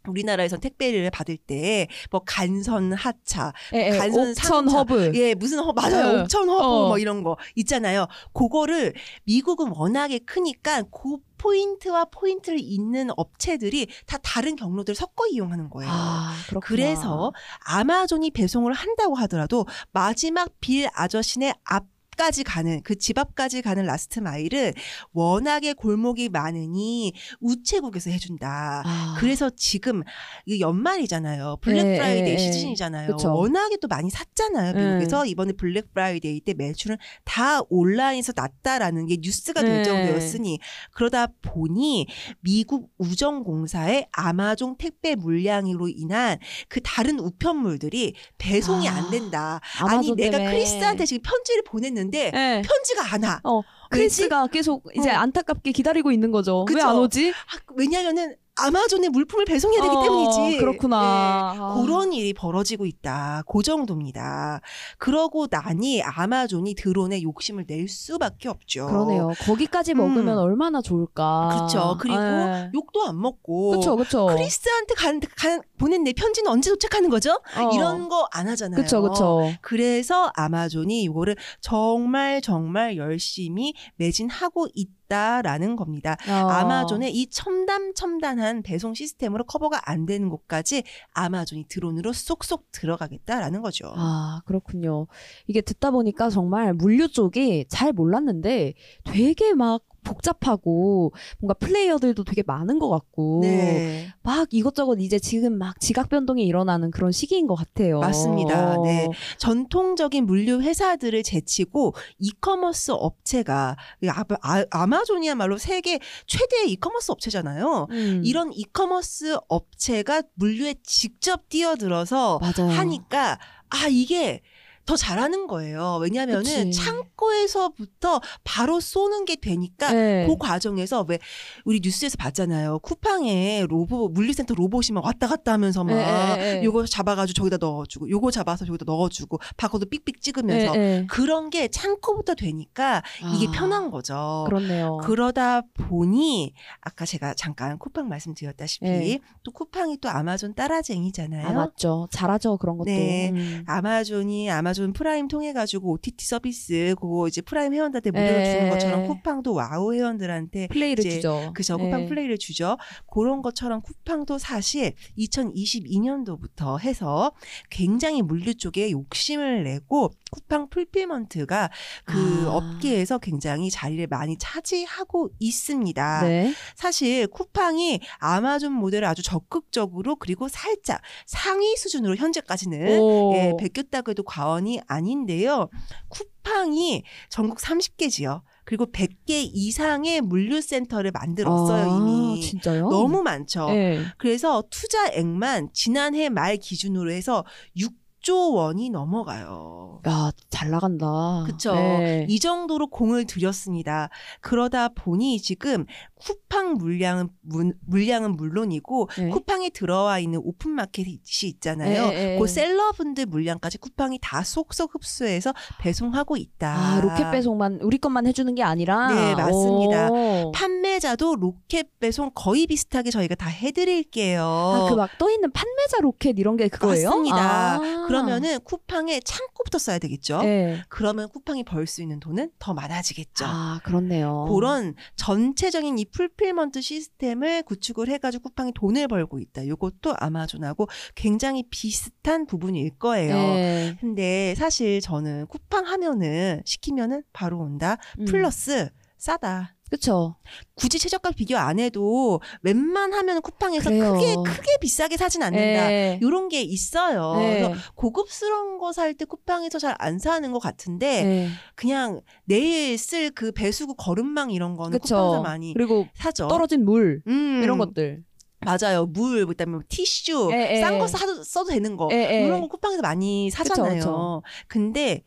우리나라에선 0.08 0.60
택배를 0.60 1.10
받을 1.12 1.38
때 1.38 1.88
뭐 2.12 2.22
간선 2.26 2.94
하차, 2.94 3.54
예, 3.74 3.92
예. 3.94 3.98
간선 3.98 4.30
옥천 4.30 4.36
상차. 4.36 4.78
허브. 4.78 5.12
예 5.16 5.34
무슨 5.34 5.60
허 5.60 5.72
맞아요 5.74 6.14
네. 6.18 6.22
옥천 6.22 6.50
허브 6.50 6.64
어. 6.64 6.88
뭐 6.90 6.98
이런 6.98 7.24
거 7.24 7.38
있잖아요. 7.56 8.08
그거를 8.34 8.94
미국은 9.24 9.70
워낙에 9.70 10.20
크니까 10.20 10.84
그 10.84 11.18
포인트와 11.38 12.06
포인트를 12.06 12.60
잇는 12.62 13.10
업체들이 13.18 13.88
다 14.06 14.18
다른 14.24 14.56
경로들을 14.56 14.96
섞어 14.96 15.28
이용하는 15.30 15.70
거예요. 15.70 15.92
아. 15.92 16.34
그래서 16.62 17.34
아마존이 17.66 18.32
배송을 18.32 18.72
한다고 18.74 19.16
하더라도 19.16 19.66
마지막 19.92 20.50
빌 20.62 20.88
아저씨네 20.94 21.54
앞 21.66 21.86
까지 22.18 22.44
가는 22.44 22.82
그 22.82 22.96
집 23.04 23.18
앞까지 23.18 23.62
가는 23.62 23.86
last 23.86 24.20
mile은 24.20 24.72
워낙에 25.12 25.74
골목이 25.74 26.30
많으니 26.30 27.14
우체국에서 27.42 28.12
해준다. 28.12 28.84
아. 28.86 29.16
그래서 29.20 29.50
지금 29.50 30.04
이 30.46 30.62
연말이잖아요. 30.62 31.58
블랙 31.60 31.80
예, 31.86 31.98
프라이데이 31.98 32.30
예, 32.30 32.34
예. 32.34 32.38
시즌이잖아요. 32.38 33.12
그쵸. 33.18 33.34
워낙에 33.36 33.78
또 33.82 33.88
많이 33.90 34.10
샀잖아요. 34.10 34.74
미국에서 34.74 35.26
이번에 35.26 35.52
블랙 35.54 35.94
프라이데이 35.94 36.40
때 36.42 36.54
매출은 36.54 36.98
다 37.26 37.60
온라인에서 37.70 38.32
났다라는 38.36 39.08
게 39.08 39.18
뉴스가 39.20 39.62
될 39.62 39.78
네. 39.78 39.84
정도였으니 39.84 40.60
그러다 40.92 41.28
보니 41.42 42.08
미국 42.40 42.90
우정공사의 43.00 44.08
아마존 44.12 44.78
택배 44.78 45.16
물량으로 45.16 45.90
인한 45.90 46.38
그 46.70 46.80
다른 46.82 47.20
우편물들이 47.20 48.14
배송이 48.38 48.88
아, 48.88 48.96
안 48.96 49.12
된다. 49.12 49.60
아니 49.80 50.14
내가. 50.16 50.38
크리스한테 50.38 51.06
지금 51.06 51.22
편지를 51.24 51.64
보냈는데 51.64 52.03
예. 52.14 52.62
편지가 52.66 53.14
안 53.14 53.24
와. 53.24 53.40
어, 53.44 53.62
크리스가 53.90 54.48
계속 54.48 54.84
이제 54.96 55.12
어. 55.12 55.16
안타깝게 55.16 55.72
기다리고 55.72 56.12
있는 56.12 56.32
거죠. 56.32 56.66
왜. 56.66 56.82
안 56.90 56.98
오지? 56.98 57.30
아, 57.32 57.74
왜냐하면은 57.76 58.36
아마존에 58.56 59.10
물품을 59.10 59.46
배송해야 59.46 59.82
되기 59.82 59.96
어, 59.96 60.02
때문이지. 60.04 60.58
그렇구나. 60.58 61.54
예. 61.56 61.60
아. 61.60 61.82
그런 61.82 62.14
일이 62.14 62.34
벌어지고 62.34 62.86
있다. 62.86 63.44
그 63.52 63.64
정도입니다. 63.64 64.62
그러고 65.00 65.48
나니 65.48 66.02
아마존이 66.04 66.76
드론에 66.76 67.22
욕심을 67.24 67.66
낼 67.68 67.88
수밖에 67.88 68.50
없죠. 68.50 68.86
그러네요. 68.88 69.32
거기까지 69.42 69.94
먹으면 69.96 70.30
음. 70.30 70.38
얼마나 70.38 70.82
좋을까. 70.82 71.50
그렇죠. 71.52 71.98
그리고 72.00 72.18
예. 72.22 72.70
욕도 72.76 73.04
안 73.08 73.20
먹고 73.20 73.72
그쵸, 73.72 73.96
그쵸. 73.96 74.28
크리스한테 74.28 74.94
간, 74.96 75.20
간, 75.36 75.62
보낸 75.80 76.04
내 76.04 76.14
편지는 76.14 76.52
언제 76.52 76.70
도착하는 76.70 77.10
거죠? 77.10 77.32
어. 77.58 77.72
이런 77.74 78.08
거 78.10 78.28
안 78.32 78.48
하잖아요. 78.48 78.82
그쵸, 78.82 79.02
그쵸. 79.02 79.52
그래서 79.62 80.32
아마존이 80.36 81.04
이거를 81.04 81.36
정말 81.62 82.42
정말 82.42 82.98
열심히 82.98 83.74
매진하고 83.98 84.68
있다 84.74 84.92
라는 85.10 85.76
겁니다. 85.76 86.18
어. 86.28 86.32
아마존의 86.32 87.14
이 87.14 87.30
첨단 87.30 87.94
첨단한 87.94 88.64
배송 88.64 88.94
시스템으로 88.94 89.44
커버가 89.44 89.90
안 89.90 90.06
되는 90.06 90.30
곳까지 90.30 90.84
아마존이 91.14 91.66
드론으로 91.68 92.14
쏙쏙 92.14 92.72
들어가겠다라는 92.72 93.62
거죠. 93.62 93.94
아, 93.96 94.42
그렇군요. 94.46 95.08
이게 95.48 95.62
듣다 95.62 95.92
보니까 95.92 96.30
정말 96.30 96.74
물류 96.74 97.10
쪽이 97.10 97.66
잘 97.70 97.94
몰랐는데 97.94 98.74
되게 99.04 99.54
막 99.54 99.84
복잡하고 100.04 101.14
뭔가 101.40 101.54
플레이어들도 101.56 102.24
되게 102.24 102.44
많은 102.46 102.80
것 102.80 102.90
같고 102.90 103.40
네. 103.42 104.08
막 104.22 104.48
이것저것 104.52 105.00
이제 105.00 105.20
지금 105.20 105.58
막 105.58 105.80
지각 105.80 106.10
변동이 106.10 106.46
일어나는 106.46 106.92
그런 106.92 107.12
시기인 107.12 107.48
것 107.48 107.56
같아요. 107.56 108.00
맞습니다. 108.00 108.80
어. 108.80 108.84
네. 108.84 109.08
전통적인 109.38 110.26
물류 110.26 110.62
회사들을 110.62 111.24
제치고 111.24 111.94
이커머스 112.20 112.92
업체가 112.92 113.78
아, 114.10 114.24
아, 114.42 114.66
아 114.70 114.88
마존이야말로 114.88 115.58
세계 115.58 116.00
최대의 116.28 116.72
이커머스 116.72 117.12
업체잖아요. 117.12 117.88
음. 117.90 118.22
이런 118.24 118.52
이커머스 118.54 119.38
업체가 119.48 120.24
물류에 120.36 120.76
직접 120.84 121.50
뛰어들어서 121.50 122.40
맞아요. 122.40 122.72
하니까 122.72 123.40
아 123.70 123.88
이게 123.90 124.42
더 124.86 124.96
잘하는 124.98 125.48
거예요. 125.48 125.98
왜냐하면은 126.02 126.44
그치. 126.44 126.72
창고에서부터 126.74 128.20
바로 128.44 128.80
쏘는 128.80 129.26
게 129.26 129.38
되니까 129.38 129.94
네. 129.94 130.28
그 130.28 130.38
과정에서 130.38 131.06
왜 131.08 131.20
우리 131.64 131.80
뉴스에서 131.82 132.18
봤잖아요. 132.18 132.80
쿠팡에 132.80 133.66
로봇 133.70 134.12
물류센터 134.12 134.56
로봇이 134.56 134.88
막 134.94 135.06
왔다 135.06 135.28
갔다 135.28 135.54
하면서 135.54 135.84
막 135.84 135.94
예, 135.94 136.38
예, 136.38 136.60
예. 136.60 136.64
요거 136.64 136.86
잡아가지고 136.86 137.34
저기다 137.34 137.58
넣어주고 137.62 138.10
요거 138.10 138.32
잡아서 138.32 138.66
저기다 138.66 138.84
넣어주고 138.86 139.40
바코드 139.56 139.86
삑삑 139.86 140.22
찍으면서 140.22 140.76
예, 140.76 140.80
예. 140.80 141.06
그런 141.10 141.50
게 141.50 141.70
창고부터 141.70 142.36
되니까 142.36 143.04
이게 143.36 143.48
아, 143.48 143.52
편한 143.52 143.90
거죠. 143.90 144.44
그렇네요. 144.48 144.98
그러다 145.04 145.62
보니 145.74 146.54
아까 146.82 147.06
제가 147.06 147.36
잠깐 147.36 147.78
쿠팡 147.80 148.10
말씀드렸다시피 148.10 148.86
네. 148.86 149.20
또 149.44 149.52
쿠팡이 149.52 149.98
또 150.02 150.10
아마존 150.10 150.54
따라쟁이잖아요. 150.56 151.48
아 151.48 151.54
맞죠. 151.54 152.08
잘하죠 152.12 152.58
그런 152.58 152.78
것도. 152.78 152.90
네. 152.90 153.30
음. 153.30 153.64
아마존이 153.66 154.52
아마존 154.52 154.73
아마존 154.74 154.92
프라임 154.92 155.28
통해 155.28 155.54
가지고 155.54 155.92
OTT 155.94 156.26
서비스 156.26 156.96
그거 157.00 157.28
이제 157.28 157.42
프라임 157.42 157.74
회원들한테 157.74 158.10
무료로 158.12 158.40
예. 158.40 158.46
주는 158.46 158.70
것처럼 158.72 159.08
쿠팡도 159.08 159.54
와우 159.54 159.94
회원들한테 159.94 160.68
플레이를 160.68 161.04
주죠. 161.04 161.52
그죠 161.54 161.78
네. 161.78 161.86
쿠팡 161.86 162.08
플레이를 162.08 162.38
주죠. 162.40 162.78
그런 163.12 163.44
것처럼 163.44 163.82
쿠팡도 163.82 164.40
사실 164.40 164.94
2022년도부터 165.18 166.80
해서 166.80 167.32
굉장히 167.70 168.22
물류 168.24 168.56
쪽에 168.56 168.90
욕심을 168.90 169.64
내고 169.64 170.12
쿠팡 170.32 170.70
풀필먼트가 170.70 171.70
그 172.06 172.46
아. 172.48 172.56
업계에서 172.56 173.20
굉장히 173.20 173.70
자리를 173.70 174.08
많이 174.08 174.38
차지하고 174.38 175.30
있습니다. 175.40 176.22
네. 176.24 176.54
사실 176.76 177.28
쿠팡이 177.28 178.00
아마존 178.18 178.74
모델을 178.74 179.08
아주 179.08 179.22
적극적으로 179.22 180.16
그리고 180.16 180.48
살짝 180.48 181.02
상위 181.28 181.76
수준으로 181.78 182.16
현재까지는 182.16 183.00
오. 183.00 183.34
예, 183.36 183.54
베꼈다고 183.60 184.12
해도 184.12 184.24
과언 184.24 184.63
이 184.68 184.80
아닌데요. 184.88 185.70
쿠팡이 186.10 187.04
전국 187.30 187.58
30개 187.60 188.10
지역 188.10 188.44
그리고 188.66 188.86
100개 188.86 189.50
이상의 189.54 190.22
물류센터를 190.22 191.12
만들었어요 191.12 191.92
아, 191.92 191.98
이미. 191.98 192.42
진짜요? 192.42 192.90
너무 192.90 193.22
많죠. 193.22 193.68
네. 193.70 194.04
그래서 194.18 194.64
투자액만 194.70 195.70
지난해 195.74 196.30
말 196.30 196.58
기준으로 196.58 197.12
해서 197.12 197.44
6 197.78 198.03
조 198.24 198.54
원이 198.54 198.90
넘어가요. 198.90 200.00
야, 200.08 200.32
잘 200.50 200.70
나간다. 200.72 201.44
그쵸. 201.46 201.76
네. 201.76 202.26
이 202.30 202.40
정도로 202.40 202.88
공을 202.88 203.26
들였습니다. 203.26 204.10
그러다 204.40 204.88
보니 204.90 205.40
지금 205.42 205.86
쿠팡 206.26 206.76
물량은 206.76 207.28
문- 207.42 207.74
물량은 207.86 208.38
물론이고 208.38 209.10
네. 209.18 209.30
쿠팡에 209.30 209.70
들어와 209.72 210.20
있는 210.20 210.40
오픈마켓이 210.42 211.20
있잖아요. 211.44 212.08
네, 212.08 212.14
네, 212.14 212.40
그 212.40 212.46
네. 212.46 212.48
seller분들 212.54 213.26
물량까지 213.26 213.78
쿠팡이 213.80 214.20
다 214.22 214.42
쏙쏙 214.42 214.96
흡수해서 214.96 215.52
배송하고 215.82 216.38
있다. 216.38 216.74
아, 216.74 217.02
로켓 217.02 217.30
배송만 217.30 217.80
우리 217.82 217.98
것만 217.98 218.26
해주는 218.26 218.56
게 218.56 218.64
아니라. 218.64 219.14
네, 219.14 219.36
맞습니다. 219.36 220.10
오. 220.12 220.52
판매자도 220.54 221.36
로켓 221.36 221.88
배송 222.00 222.32
거의 222.34 222.68
비슷하게 222.68 223.12
저희가 223.12 223.36
다 223.36 223.50
해드릴게요. 223.50 224.44
아, 224.44 224.90
그 224.90 224.96
막 224.96 225.10
떠 225.18 225.30
있는 225.30 225.52
판매자 225.52 226.00
로켓 226.02 226.40
이런 226.40 226.56
게 226.56 226.70
그거예요? 226.70 227.10
맞습니다. 227.10 227.76
아. 227.76 228.06
그러면은 228.22 228.60
쿠팡에 228.62 229.20
창고부터 229.22 229.78
써야 229.78 230.00
되겠죠. 230.00 230.42
네. 230.42 230.82
그러면 230.90 231.30
쿠팡이 231.30 231.64
벌 231.64 231.88
수 231.88 232.02
있는 232.02 232.20
돈은 232.20 232.52
더 232.60 232.74
많아지겠죠. 232.74 233.46
아, 233.46 233.80
그렇네요. 233.84 234.46
그런 234.50 234.96
전체적인 235.16 235.98
이 236.00 236.06
fulfillment 236.06 236.82
시스템을 236.82 237.64
구축을 237.64 238.08
해가지고 238.10 238.50
쿠팡이 238.50 238.72
돈을 238.74 239.08
벌고 239.08 239.40
있다. 239.40 239.64
이것도 239.64 240.16
아마존하고 240.18 240.88
굉장히 241.16 241.64
비슷한 241.70 242.46
부분일 242.46 242.92
거예요. 242.98 243.36
네. 243.36 243.98
근데 244.00 244.56
사실 244.56 245.02
저는 245.02 245.48
쿠팡 245.48 245.86
하면은 245.86 246.62
시키면은 246.66 247.24
바로 247.34 247.60
온다. 247.60 247.98
음. 248.20 248.26
플러스 248.26 248.90
싸다. 249.18 249.73
그쵸. 249.94 250.36
굳이 250.74 250.98
최저가 250.98 251.32
비교 251.32 251.56
안 251.56 251.78
해도 251.78 252.42
웬만하면 252.64 253.44
쿠팡에서 253.44 253.92
그래요. 253.92 254.14
크게 254.14 254.34
크게 254.38 254.78
비싸게 254.82 255.18
사진 255.18 255.44
않는다. 255.44 255.88
네. 255.88 256.20
이런 256.20 256.50
게 256.50 256.62
있어요. 256.64 257.36
네. 257.38 257.62
그래서 257.62 257.76
고급스러운 257.94 258.80
거 258.80 258.92
살 258.92 259.14
때 259.14 259.26
쿠팡에서 259.26 259.78
잘 259.78 259.96
안 260.00 260.18
사는 260.18 260.52
것 260.52 260.58
같은데 260.58 261.24
네. 261.24 261.50
그냥 261.76 262.22
내일 262.46 262.98
쓸 262.98 263.30
그 263.30 263.52
배수구 263.52 263.94
거름망 263.96 264.50
이런 264.50 264.76
거는 264.76 264.98
그쵸. 265.00 265.16
쿠팡에서 265.16 265.42
많이 265.44 265.74
그리고 265.76 266.08
사죠. 266.16 266.48
떨어진 266.48 266.84
물. 266.86 267.22
음, 267.28 267.62
이런 267.64 267.78
것들. 267.78 268.24
맞아요. 268.66 269.06
물, 269.06 269.46
그다음에 269.46 269.74
뭐 269.74 269.82
티슈, 269.90 270.50
예, 270.54 270.78
예. 270.78 270.82
싼거 270.82 271.06
써도, 271.44 271.70
되는 271.70 271.96
거 271.98 272.08
예, 272.12 272.16
예. 272.42 272.46
이런 272.48 272.62
거 272.62 272.68
쿠팡에서 272.68 273.02
많이 273.04 273.52
사잖아요. 273.52 274.00
그쵸, 274.00 274.42
근데 274.68 275.24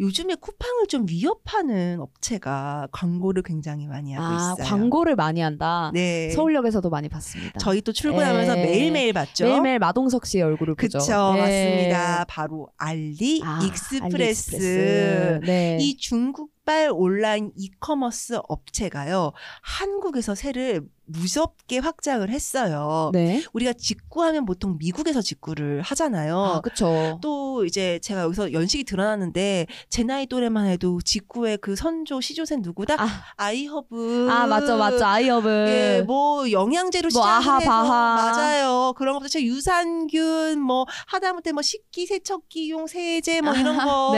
요즘에 0.00 0.34
쿠팡을 0.36 0.86
좀 0.88 1.04
위협하는 1.08 2.00
업체가 2.00 2.88
광고를 2.90 3.42
굉장히 3.42 3.86
많이 3.86 4.14
하고 4.14 4.26
아, 4.26 4.54
있어요. 4.54 4.66
광고를 4.66 5.14
많이 5.14 5.42
한다. 5.42 5.90
네. 5.92 6.30
서울역에서도 6.30 6.88
많이 6.88 7.10
봤습니다. 7.10 7.58
저희 7.58 7.82
또 7.82 7.92
출근하면서 7.92 8.58
예. 8.58 8.64
매일매일 8.64 9.12
봤죠. 9.12 9.44
매일매일 9.44 9.78
마동석 9.78 10.24
씨의 10.24 10.42
얼굴을 10.44 10.74
그쵸, 10.74 10.98
보죠. 10.98 11.34
네. 11.34 11.40
맞습니다. 11.40 12.24
바로 12.28 12.68
알리 12.78 13.42
아, 13.44 13.60
익스프레스. 13.62 14.56
알리익스프레스. 14.56 15.40
네. 15.44 15.76
이 15.80 15.96
중국 15.98 16.50
발 16.64 16.90
온라인 16.92 17.52
이커머스 17.56 18.40
업체가요, 18.48 19.32
한국에서 19.62 20.34
새를 20.34 20.82
무섭게 21.12 21.78
확장을 21.78 22.28
했어요. 22.28 23.10
네. 23.12 23.42
우리가 23.52 23.72
직구하면 23.72 24.44
보통 24.44 24.76
미국에서 24.78 25.20
직구를 25.22 25.82
하잖아요. 25.82 26.38
아, 26.38 26.60
그쵸. 26.60 27.18
또 27.22 27.64
이제 27.64 27.98
제가 28.02 28.22
여기서 28.22 28.52
연식이 28.52 28.84
드러나는데 28.84 29.66
제 29.88 30.02
나이 30.02 30.26
또래만 30.26 30.66
해도 30.66 31.00
직구의 31.02 31.58
그 31.58 31.76
선조 31.76 32.20
시조새 32.20 32.56
누구다? 32.56 32.96
아, 33.02 33.08
아이허브. 33.36 34.28
아 34.30 34.46
맞죠, 34.46 34.76
맞죠. 34.76 35.04
아이업은. 35.04 35.66
예, 35.68 36.02
뭐 36.06 36.50
영양제로 36.50 37.08
뭐 37.12 37.22
시작을 37.22 37.30
아하, 37.30 37.58
해서. 37.58 37.70
맞아요. 37.84 38.92
그런 38.96 39.14
것부터 39.14 39.28
제 39.28 39.42
유산균 39.44 40.60
뭐 40.60 40.86
하다못해 41.08 41.52
뭐 41.52 41.62
식기 41.62 42.06
세척기용 42.06 42.86
세제 42.86 43.40
뭐 43.40 43.54
이런 43.54 43.76
거 43.84 44.12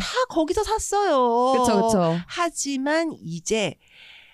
다. 0.00 0.06
거기서 0.28 0.64
샀어요. 0.64 1.52
그쵸, 1.58 1.82
그쵸. 1.82 2.18
하지만 2.26 3.12
이제 3.22 3.74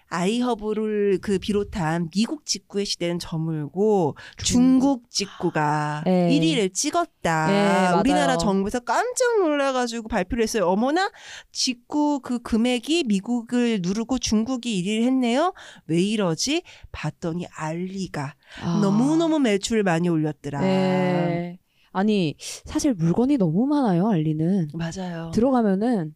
아이허브를 0.09 1.19
그 1.21 1.39
비롯한 1.39 2.11
미국 2.11 2.47
직구의 2.47 2.85
시대는 2.87 3.19
저물고 3.19 4.17
중국 4.39 5.11
직구가 5.11 6.03
네. 6.05 6.29
1위를 6.31 6.73
찍었다. 6.73 7.47
네, 7.47 7.53
맞아요. 7.53 8.01
우리나라 8.01 8.37
정부에서 8.37 8.81
깜짝 8.81 9.41
놀라가지고 9.41 10.09
발표를 10.09 10.43
했어요. 10.43 10.67
어머나 10.67 11.11
직구 11.53 12.21
그 12.21 12.39
금액이 12.41 13.05
미국을 13.05 13.81
누르고 13.83 14.19
중국이 14.19 14.83
1위를 14.83 15.05
했네요. 15.05 15.53
왜 15.87 16.01
이러지? 16.01 16.63
봤더니 16.93 17.47
알리가 17.57 18.35
아. 18.63 18.81
너무너무 18.81 19.39
매출 19.39 19.83
많이 19.83 20.09
올렸더라. 20.09 20.61
네. 20.61 21.59
아니, 21.97 22.35
사실 22.65 22.93
물건이 22.93 23.37
너무 23.37 23.67
많아요, 23.67 24.09
알리는. 24.09 24.69
맞아요. 24.75 25.31
들어가면은 25.33 26.15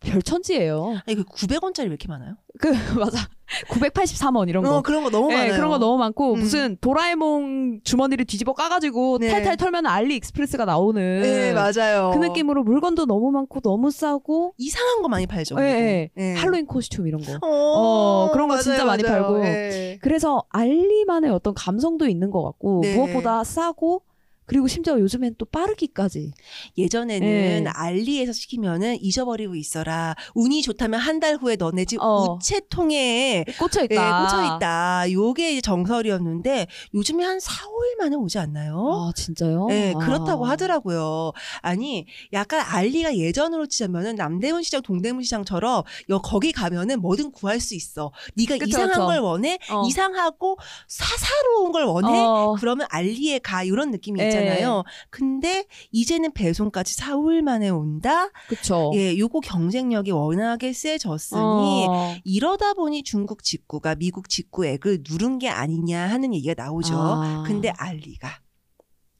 별천지예요. 0.00 1.00
아니 1.06 1.16
그 1.16 1.24
900원짜리 1.24 1.82
왜 1.82 1.86
이렇게 1.88 2.08
많아요? 2.08 2.36
그, 2.58 2.68
맞아. 2.98 3.28
983원 3.68 4.48
이런 4.48 4.62
거. 4.62 4.76
어, 4.76 4.82
그런 4.82 5.02
거 5.02 5.10
너무 5.10 5.28
네, 5.28 5.34
많아요. 5.36 5.52
그런 5.54 5.70
거 5.70 5.78
너무 5.78 5.98
많고 5.98 6.34
음. 6.34 6.38
무슨 6.40 6.76
도라에몽 6.80 7.80
주머니를 7.82 8.24
뒤집어 8.24 8.52
까가지고 8.52 9.18
네. 9.18 9.28
탈탈 9.28 9.56
털면 9.56 9.86
알리익스프레스가 9.86 10.64
나오는 10.64 11.22
네, 11.22 11.52
맞아요. 11.52 12.12
그 12.14 12.18
느낌으로 12.18 12.62
물건도 12.62 13.06
너무 13.06 13.30
많고 13.32 13.60
너무 13.60 13.90
싸고 13.90 14.54
이상한 14.56 15.02
거 15.02 15.08
많이 15.08 15.26
팔죠. 15.26 15.56
예, 15.58 16.10
그리고. 16.14 16.28
예. 16.30 16.34
할로윈 16.34 16.66
코스튬 16.66 17.06
이런 17.06 17.20
거. 17.22 17.32
어, 17.42 17.48
어, 17.48 18.30
그런 18.32 18.46
거 18.48 18.54
맞아요, 18.54 18.62
진짜 18.62 18.84
많이 18.84 19.02
맞아요. 19.02 19.22
팔고. 19.22 19.44
예. 19.46 19.98
그래서 20.00 20.44
알리만의 20.50 21.30
어떤 21.30 21.54
감성도 21.54 22.06
있는 22.06 22.30
것 22.30 22.42
같고 22.44 22.80
네. 22.82 22.94
무엇보다 22.94 23.42
싸고 23.44 24.02
그리고 24.50 24.66
심지어 24.66 24.98
요즘엔 24.98 25.36
또 25.38 25.44
빠르기까지. 25.46 26.32
예전에는 26.76 27.24
예. 27.28 27.64
알리에서 27.72 28.32
시키면은 28.32 28.96
잊어버리고 29.00 29.54
있어라. 29.54 30.16
운이 30.34 30.62
좋다면 30.62 30.98
한 30.98 31.20
달 31.20 31.36
후에 31.36 31.54
너네 31.56 31.84
집 31.84 32.00
어. 32.00 32.34
우체통에 32.36 33.44
꽂혀 33.58 33.84
있다. 33.84 33.94
예, 33.94 34.24
꽂혀 34.24 34.56
있다. 34.56 35.12
요게 35.12 35.52
이제 35.52 35.60
정설이었는데 35.60 36.66
요즘에 36.94 37.22
한 37.24 37.38
4, 37.38 37.52
5일 37.66 37.98
만에 37.98 38.16
오지 38.16 38.38
않나요? 38.38 39.08
아 39.08 39.12
진짜요? 39.14 39.66
네, 39.68 39.92
아. 39.94 39.98
그렇다고 39.98 40.46
하더라고요. 40.46 41.32
아니, 41.60 42.06
약간 42.32 42.60
알리가 42.66 43.16
예전으로 43.18 43.66
치자면은 43.66 44.16
남대문 44.16 44.62
시장, 44.62 44.80
동대문 44.82 45.22
시장처럼 45.24 45.82
여 46.08 46.18
거기 46.20 46.50
가면은 46.52 47.00
뭐든 47.02 47.30
구할 47.32 47.60
수 47.60 47.74
있어. 47.76 48.10
네가 48.34 48.54
그쵸, 48.54 48.66
이상한 48.66 48.88
그쵸. 48.92 49.06
걸 49.06 49.18
원해? 49.18 49.58
어. 49.70 49.84
이상하고 49.86 50.56
사사로운 50.88 51.70
걸 51.72 51.84
원해? 51.84 52.18
어. 52.18 52.56
그러면 52.58 52.86
알리에 52.90 53.38
가 53.40 53.62
이런 53.62 53.90
느낌이 53.90 54.18
예. 54.20 54.24
있잖아요. 54.40 54.84
근데 55.10 55.66
이제는 55.90 56.32
배송까지 56.32 56.94
4, 56.94 57.16
5일 57.16 57.42
만에 57.42 57.68
온다. 57.68 58.30
그쵸. 58.48 58.90
예, 58.94 59.16
요거 59.18 59.40
경쟁력이 59.40 60.10
워낙에 60.10 60.72
세졌으니 60.72 61.86
어. 61.88 62.14
이러다 62.24 62.74
보니 62.74 63.02
중국 63.02 63.42
직구가 63.42 63.96
미국 63.96 64.28
직구액을 64.28 65.04
누른 65.08 65.38
게 65.38 65.48
아니냐 65.48 66.08
하는 66.08 66.34
얘기가 66.34 66.54
나오죠. 66.62 66.94
아. 66.96 67.44
근데 67.46 67.70
알리가 67.76 68.28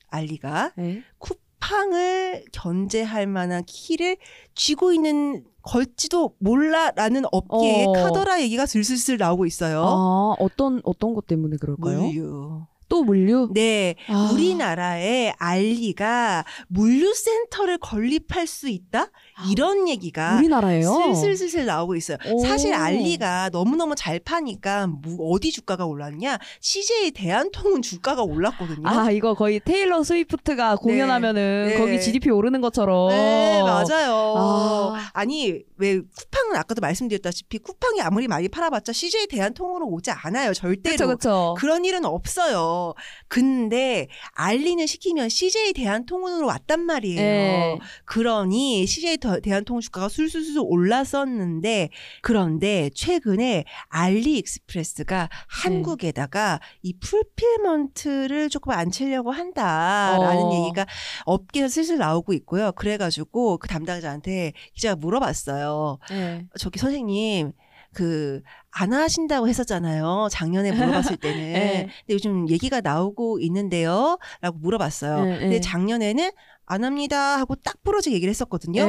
알리가 0.09 0.73
네. 0.77 1.03
쿠팡을 1.19 2.45
견제할 2.53 3.27
만한 3.27 3.65
키를 3.67 4.17
쥐고 4.55 4.93
있는 4.93 5.45
걸지도 5.63 6.35
몰라라는 6.39 7.25
업계의 7.31 7.87
어. 7.87 7.93
카더라 7.93 8.41
얘기가 8.43 8.67
슬슬슬 8.67 9.19
나오고 9.19 9.47
있어요. 9.47 9.83
아 9.85 10.35
어떤 10.39 10.81
어떤 10.85 11.15
것 11.15 11.27
때문에 11.27 11.57
그럴까요? 11.59 12.03
물류. 12.03 12.67
또 12.91 13.05
물류? 13.05 13.49
네, 13.55 13.95
아. 14.09 14.31
우리나라에 14.35 15.33
알리가 15.39 16.45
물류센터를 16.69 17.79
건립할 17.79 18.47
수 18.47 18.69
있다? 18.69 19.07
이런 19.51 19.89
얘기가 19.89 20.37
우리나라예요. 20.37 21.15
슬슬슬슬 21.15 21.65
나오고 21.65 21.95
있어요. 21.97 22.19
오. 22.31 22.45
사실 22.45 22.75
알리가 22.75 23.51
너무너무 23.53 23.95
잘 23.95 24.19
파니까 24.19 24.89
뭐 24.89 25.31
어디 25.31 25.53
주가가 25.53 25.87
올랐냐? 25.87 26.39
CJ 26.61 27.13
대한통운 27.13 27.81
주가가 27.81 28.23
올랐거든요. 28.23 28.87
아 28.87 29.11
이거 29.11 29.35
거의 29.35 29.61
테일러 29.61 30.03
스위프트가 30.03 30.77
공연하면은 30.77 31.69
네. 31.69 31.79
거기 31.79 32.01
GDP 32.01 32.31
오르는 32.31 32.61
것처럼. 32.61 33.09
네, 33.11 33.63
맞아요. 33.63 34.35
아. 34.37 35.11
아니, 35.13 35.63
왜 35.77 36.01
쿠팡은 36.01 36.57
아까도 36.57 36.81
말씀드렸다시피 36.81 37.59
쿠팡이 37.59 38.01
아무리 38.01 38.27
많이 38.27 38.49
팔아봤자 38.49 38.93
CJ 38.93 39.29
대한통운으로 39.29 39.87
오지 39.87 40.11
않아요. 40.11 40.53
절대로. 40.53 40.97
그렇죠, 40.97 41.07
그렇죠. 41.07 41.55
그런 41.57 41.85
일은 41.85 42.05
없어요. 42.05 42.80
근데 43.29 44.09
알리는 44.33 44.87
시키면 44.87 45.29
CJ 45.29 45.73
대한통운으로 45.73 46.47
왔단 46.47 46.81
말이에요. 46.81 47.21
네. 47.21 47.79
그러니 48.05 48.87
CJ 48.87 49.19
더- 49.19 49.41
대한통운 49.41 49.81
주가가 49.81 50.09
술술술 50.09 50.63
올랐었는데 50.65 51.91
그런데 52.23 52.91
최근에 52.95 53.65
알리익스프레스가 53.89 55.29
한국에다가 55.49 56.61
이 56.83 56.95
풀필먼트를 56.99 58.49
조금 58.51 58.73
안 58.73 58.91
치려고 58.91 59.31
한다라는 59.31 60.43
어. 60.43 60.55
얘기가 60.65 60.87
업계에서 61.25 61.69
슬슬 61.69 61.99
나오고 61.99 62.33
있고요. 62.35 62.73
그래가지고 62.73 63.59
그 63.59 63.69
담당자한테 63.69 64.53
기자가 64.75 64.97
물어봤어요. 64.97 65.99
네. 66.11 66.47
저기 66.59 66.79
선생님 66.79 67.53
그 67.95 68.43
안 68.73 68.93
하신다고 68.93 69.49
했었잖아요. 69.49 70.29
작년에 70.31 70.71
물어봤을 70.71 71.17
때는. 71.19 71.53
네. 71.53 71.89
근데 72.07 72.15
요즘 72.15 72.49
얘기가 72.49 72.81
나오고 72.81 73.41
있는데요. 73.41 74.17
라고 74.41 74.59
물어봤어요. 74.59 75.25
네, 75.25 75.39
근데 75.41 75.49
네. 75.57 75.61
작년에는 75.61 76.31
안 76.67 76.85
합니다 76.85 77.37
하고 77.39 77.57
딱 77.57 77.83
부러지게 77.83 78.15
얘기를 78.15 78.31
했었거든요. 78.31 78.87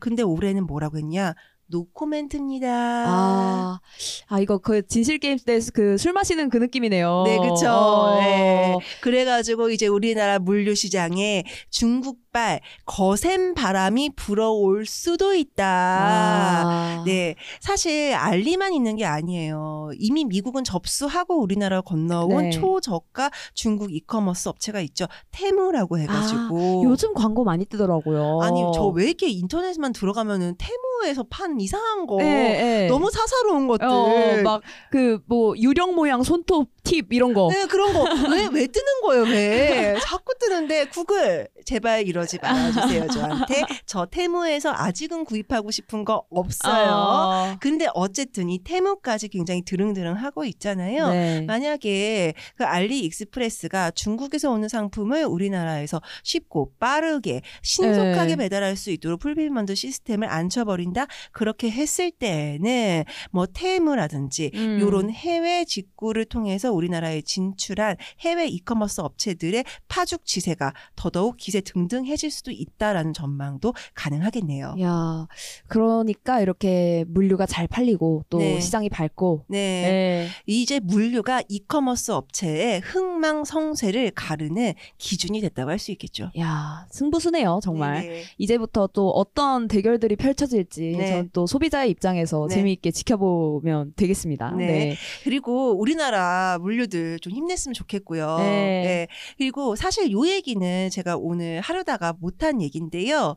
근데 0.00 0.24
올해는 0.24 0.66
뭐라고 0.66 0.98
했냐? 0.98 1.34
노코멘트입니다. 1.68 2.68
아, 2.68 3.80
아 4.28 4.40
이거 4.40 4.58
그 4.58 4.84
진실 4.88 5.18
게임 5.18 5.38
때 5.38 5.60
그 5.72 5.96
술 5.96 6.12
마시는 6.12 6.48
그 6.48 6.56
느낌이네요. 6.56 7.22
네, 7.26 7.38
그쵸. 7.38 7.70
어. 7.70 8.18
네. 8.18 8.76
그래가지고 9.00 9.70
이제 9.70 9.86
우리나라 9.86 10.40
물류 10.40 10.74
시장에 10.74 11.44
중국 11.70 12.18
발 12.32 12.60
거센 12.84 13.54
바람이 13.54 14.10
불어올 14.14 14.86
수도 14.86 15.34
있다. 15.34 15.64
아. 15.66 17.02
네, 17.04 17.34
사실 17.60 18.14
알리만 18.14 18.72
있는 18.72 18.96
게 18.96 19.04
아니에요. 19.04 19.90
이미 19.98 20.24
미국은 20.24 20.62
접수하고 20.64 21.40
우리나라 21.40 21.80
건너온 21.80 22.44
네. 22.44 22.50
초저가 22.50 23.30
중국 23.54 23.92
이커머스 23.92 24.48
업체가 24.48 24.80
있죠. 24.82 25.06
테무라고 25.32 25.98
해가지고. 25.98 26.82
요즘 26.84 27.14
광고 27.14 27.44
많이 27.44 27.64
뜨더라고요. 27.64 28.40
아니 28.42 28.60
저 28.74 28.90
왜 28.90 29.04
이렇게 29.06 29.28
인터넷만 29.28 29.92
들어가면은 29.92 30.56
테무에서 30.58 31.24
파는 31.30 31.60
이상한 31.60 32.06
거 32.06 32.16
네, 32.16 32.24
네. 32.24 32.86
너무 32.88 33.08
사사로운 33.10 33.68
것들. 33.68 33.86
어, 33.86 34.42
막그 34.42 35.20
뭐 35.26 35.54
유령 35.56 35.94
모양 35.94 36.22
손톱 36.24 36.68
팁 36.82 37.12
이런 37.12 37.32
거. 37.34 37.48
네, 37.52 37.66
그런 37.66 37.92
거 37.92 38.04
왜 38.04 38.48
왜 38.52 38.66
뜨는 38.66 39.00
거예요? 39.02 39.22
왜 39.24 39.96
자꾸 40.02 40.32
뜨는데 40.38 40.86
구글 40.86 41.48
제발 41.64 42.06
이러지 42.06 42.38
말아주세요 42.42 43.06
저한테 43.08 43.62
저 43.86 44.06
테무에서 44.06 44.72
아직은 44.74 45.24
구입하고 45.24 45.70
싶은 45.70 46.04
거 46.04 46.24
없어요. 46.30 46.90
어. 46.90 47.56
근데 47.60 47.86
어쨌든 47.94 48.48
이 48.50 48.62
테무까지 48.64 49.28
굉장히 49.28 49.62
드릉드릉 49.62 50.14
하고 50.14 50.44
있잖아요. 50.44 51.08
네. 51.10 51.40
만약에 51.42 52.34
그 52.56 52.64
알리 52.64 53.00
익스프레스가 53.00 53.92
중국에서 53.92 54.50
오는 54.50 54.68
상품을 54.68 55.24
우리나라에서 55.24 56.00
쉽고 56.24 56.72
빠르게 56.80 57.42
신속하게 57.62 58.36
네. 58.36 58.36
배달할 58.36 58.76
수 58.76 58.90
있도록 58.90 59.20
fulfillment 59.20 59.74
시스템을 59.74 60.28
앉혀버린다. 60.28 61.06
그렇게 61.32 61.70
했을 61.70 62.10
때는 62.10 63.04
뭐 63.30 63.46
테무라든지 63.46 64.50
음. 64.54 64.78
요런 64.80 65.10
해외 65.10 65.64
직구를 65.64 66.24
통해서 66.24 66.69
우리나라에 66.72 67.22
진출한 67.22 67.96
해외 68.20 68.46
이커머스 68.46 69.00
업체들의 69.00 69.64
파죽 69.88 70.24
지세가 70.24 70.72
더더욱 70.96 71.36
기세 71.36 71.60
등등해질 71.60 72.30
수도 72.30 72.50
있다라는 72.50 73.12
전망도 73.12 73.74
가능하겠네요. 73.94 74.76
야, 74.80 75.26
그러니까 75.66 76.40
이렇게 76.40 77.04
물류가 77.08 77.46
잘 77.46 77.66
팔리고 77.66 78.24
또 78.30 78.38
네. 78.38 78.60
시장이 78.60 78.88
밝고. 78.88 79.44
네. 79.48 79.58
네. 79.58 80.28
이제 80.46 80.80
물류가 80.80 81.42
이커머스 81.48 82.12
업체의 82.12 82.80
흥망 82.80 83.44
성쇠를 83.44 84.12
가르는 84.14 84.74
기준이 84.98 85.40
됐다고 85.40 85.70
할 85.70 85.80
수 85.80 85.90
있겠죠. 85.92 86.30
야, 86.38 86.86
승부수네요, 86.90 87.60
정말. 87.62 88.02
네네. 88.02 88.22
이제부터 88.36 88.86
또 88.92 89.08
어떤 89.10 89.66
대결들이 89.66 90.14
펼쳐질지 90.14 90.94
네. 90.98 91.06
전또 91.08 91.46
소비자의 91.46 91.90
입장에서 91.90 92.46
네. 92.48 92.54
재미있게 92.54 92.90
지켜보면 92.90 93.94
되겠습니다. 93.96 94.50
네. 94.52 94.66
네. 94.66 94.96
그리고 95.24 95.72
우리나라 95.72 96.58
물류들 96.60 97.18
좀 97.20 97.32
힘냈으면 97.32 97.74
좋겠고요. 97.74 98.36
네. 98.38 99.06
그리고 99.38 99.76
사실 99.76 100.10
요 100.12 100.26
얘기는 100.26 100.90
제가 100.90 101.16
오늘 101.16 101.60
하려다가 101.60 102.14
못한 102.20 102.62
얘기인데요. 102.62 103.36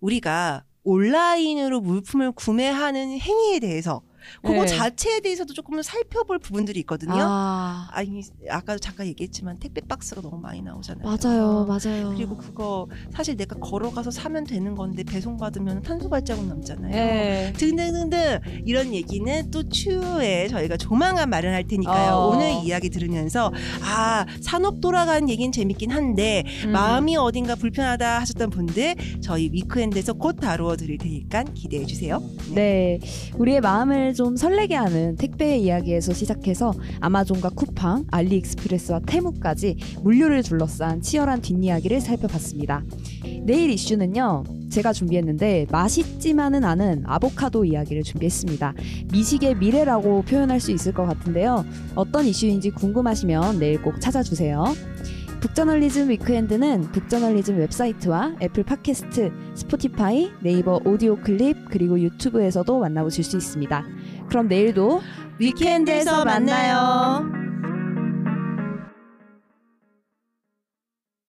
우리가 0.00 0.64
온라인으로 0.84 1.80
물품을 1.80 2.32
구매하는 2.32 3.18
행위에 3.18 3.58
대해서 3.58 4.02
그거 4.42 4.64
네. 4.64 4.66
자체에 4.66 5.20
대해서도 5.20 5.54
조금 5.54 5.80
살펴볼 5.82 6.38
부분들이 6.38 6.80
있거든요. 6.80 7.14
아, 7.16 7.88
아니 7.92 8.22
아까도 8.48 8.78
잠깐 8.78 9.06
얘기했지만 9.06 9.58
택배 9.58 9.80
박스가 9.80 10.20
너무 10.20 10.38
많이 10.38 10.62
나오잖아요. 10.62 11.04
맞아요, 11.04 11.66
맞아요. 11.66 12.14
그리고 12.14 12.36
그거 12.36 12.86
사실 13.12 13.36
내가 13.36 13.56
걸어가서 13.56 14.10
사면 14.10 14.44
되는 14.44 14.74
건데 14.74 15.02
배송 15.04 15.36
받으면 15.36 15.82
탄소 15.82 16.08
발자국 16.08 16.46
남잖아요. 16.46 16.92
네. 16.92 17.52
등등등등 17.56 18.40
이런 18.64 18.94
얘기는 18.94 19.50
또 19.50 19.68
추후에 19.68 20.48
저희가 20.48 20.76
조만간 20.76 21.30
마련할 21.30 21.66
테니까요. 21.66 22.14
어. 22.14 22.28
오늘 22.28 22.52
이야기 22.64 22.90
들으면서 22.90 23.52
아 23.82 24.26
산업 24.40 24.80
돌아가는 24.80 25.28
얘기는 25.28 25.50
재밌긴 25.52 25.90
한데 25.90 26.44
음. 26.64 26.72
마음이 26.72 27.16
어딘가 27.16 27.54
불편하다 27.54 28.20
하셨던 28.20 28.50
분들 28.50 28.94
저희 29.20 29.50
위크엔드에서 29.52 30.14
곧 30.14 30.36
다루어 30.36 30.76
드릴 30.76 30.98
테니까 30.98 31.44
기대해 31.54 31.84
주세요. 31.86 32.22
네, 32.54 32.98
우리의 33.34 33.60
마음을 33.60 34.13
좀 34.14 34.36
설레게 34.36 34.74
하는 34.74 35.16
택배 35.16 35.58
이야기에서 35.58 36.12
시작해서 36.12 36.72
아마존과 37.00 37.50
쿠팡, 37.50 38.06
알리익스프레스와 38.10 39.00
테무까지 39.00 39.76
물류를 40.02 40.42
둘러싼 40.42 41.02
치열한 41.02 41.42
뒷이야기를 41.42 42.00
살펴봤습니다. 42.00 42.84
내일 43.42 43.70
이슈는요. 43.70 44.44
제가 44.70 44.92
준비했는데 44.92 45.66
맛있지만은 45.70 46.64
않은 46.64 47.02
아보카도 47.06 47.64
이야기를 47.64 48.02
준비했습니다. 48.02 48.74
미식의 49.12 49.56
미래라고 49.56 50.22
표현할 50.22 50.60
수 50.60 50.70
있을 50.72 50.92
것 50.92 51.06
같은데요. 51.06 51.64
어떤 51.94 52.24
이슈인지 52.24 52.70
궁금하시면 52.70 53.58
내일 53.58 53.82
꼭 53.82 54.00
찾아주세요. 54.00 54.64
북저널리즘 55.44 56.08
위크엔드는 56.08 56.92
북저널리즘 56.92 57.58
웹사이트와 57.58 58.36
애플 58.40 58.64
팟캐스트, 58.64 59.30
스포티파이, 59.54 60.30
네이버 60.40 60.80
오디오 60.86 61.16
클립 61.16 61.66
그리고 61.68 62.00
유튜브에서도 62.00 62.78
만나보실 62.78 63.22
수 63.22 63.36
있습니다. 63.36 63.84
그럼 64.34 64.48
내일도 64.48 65.00
위크엔드에서 65.38 66.24
만나요. 66.24 67.43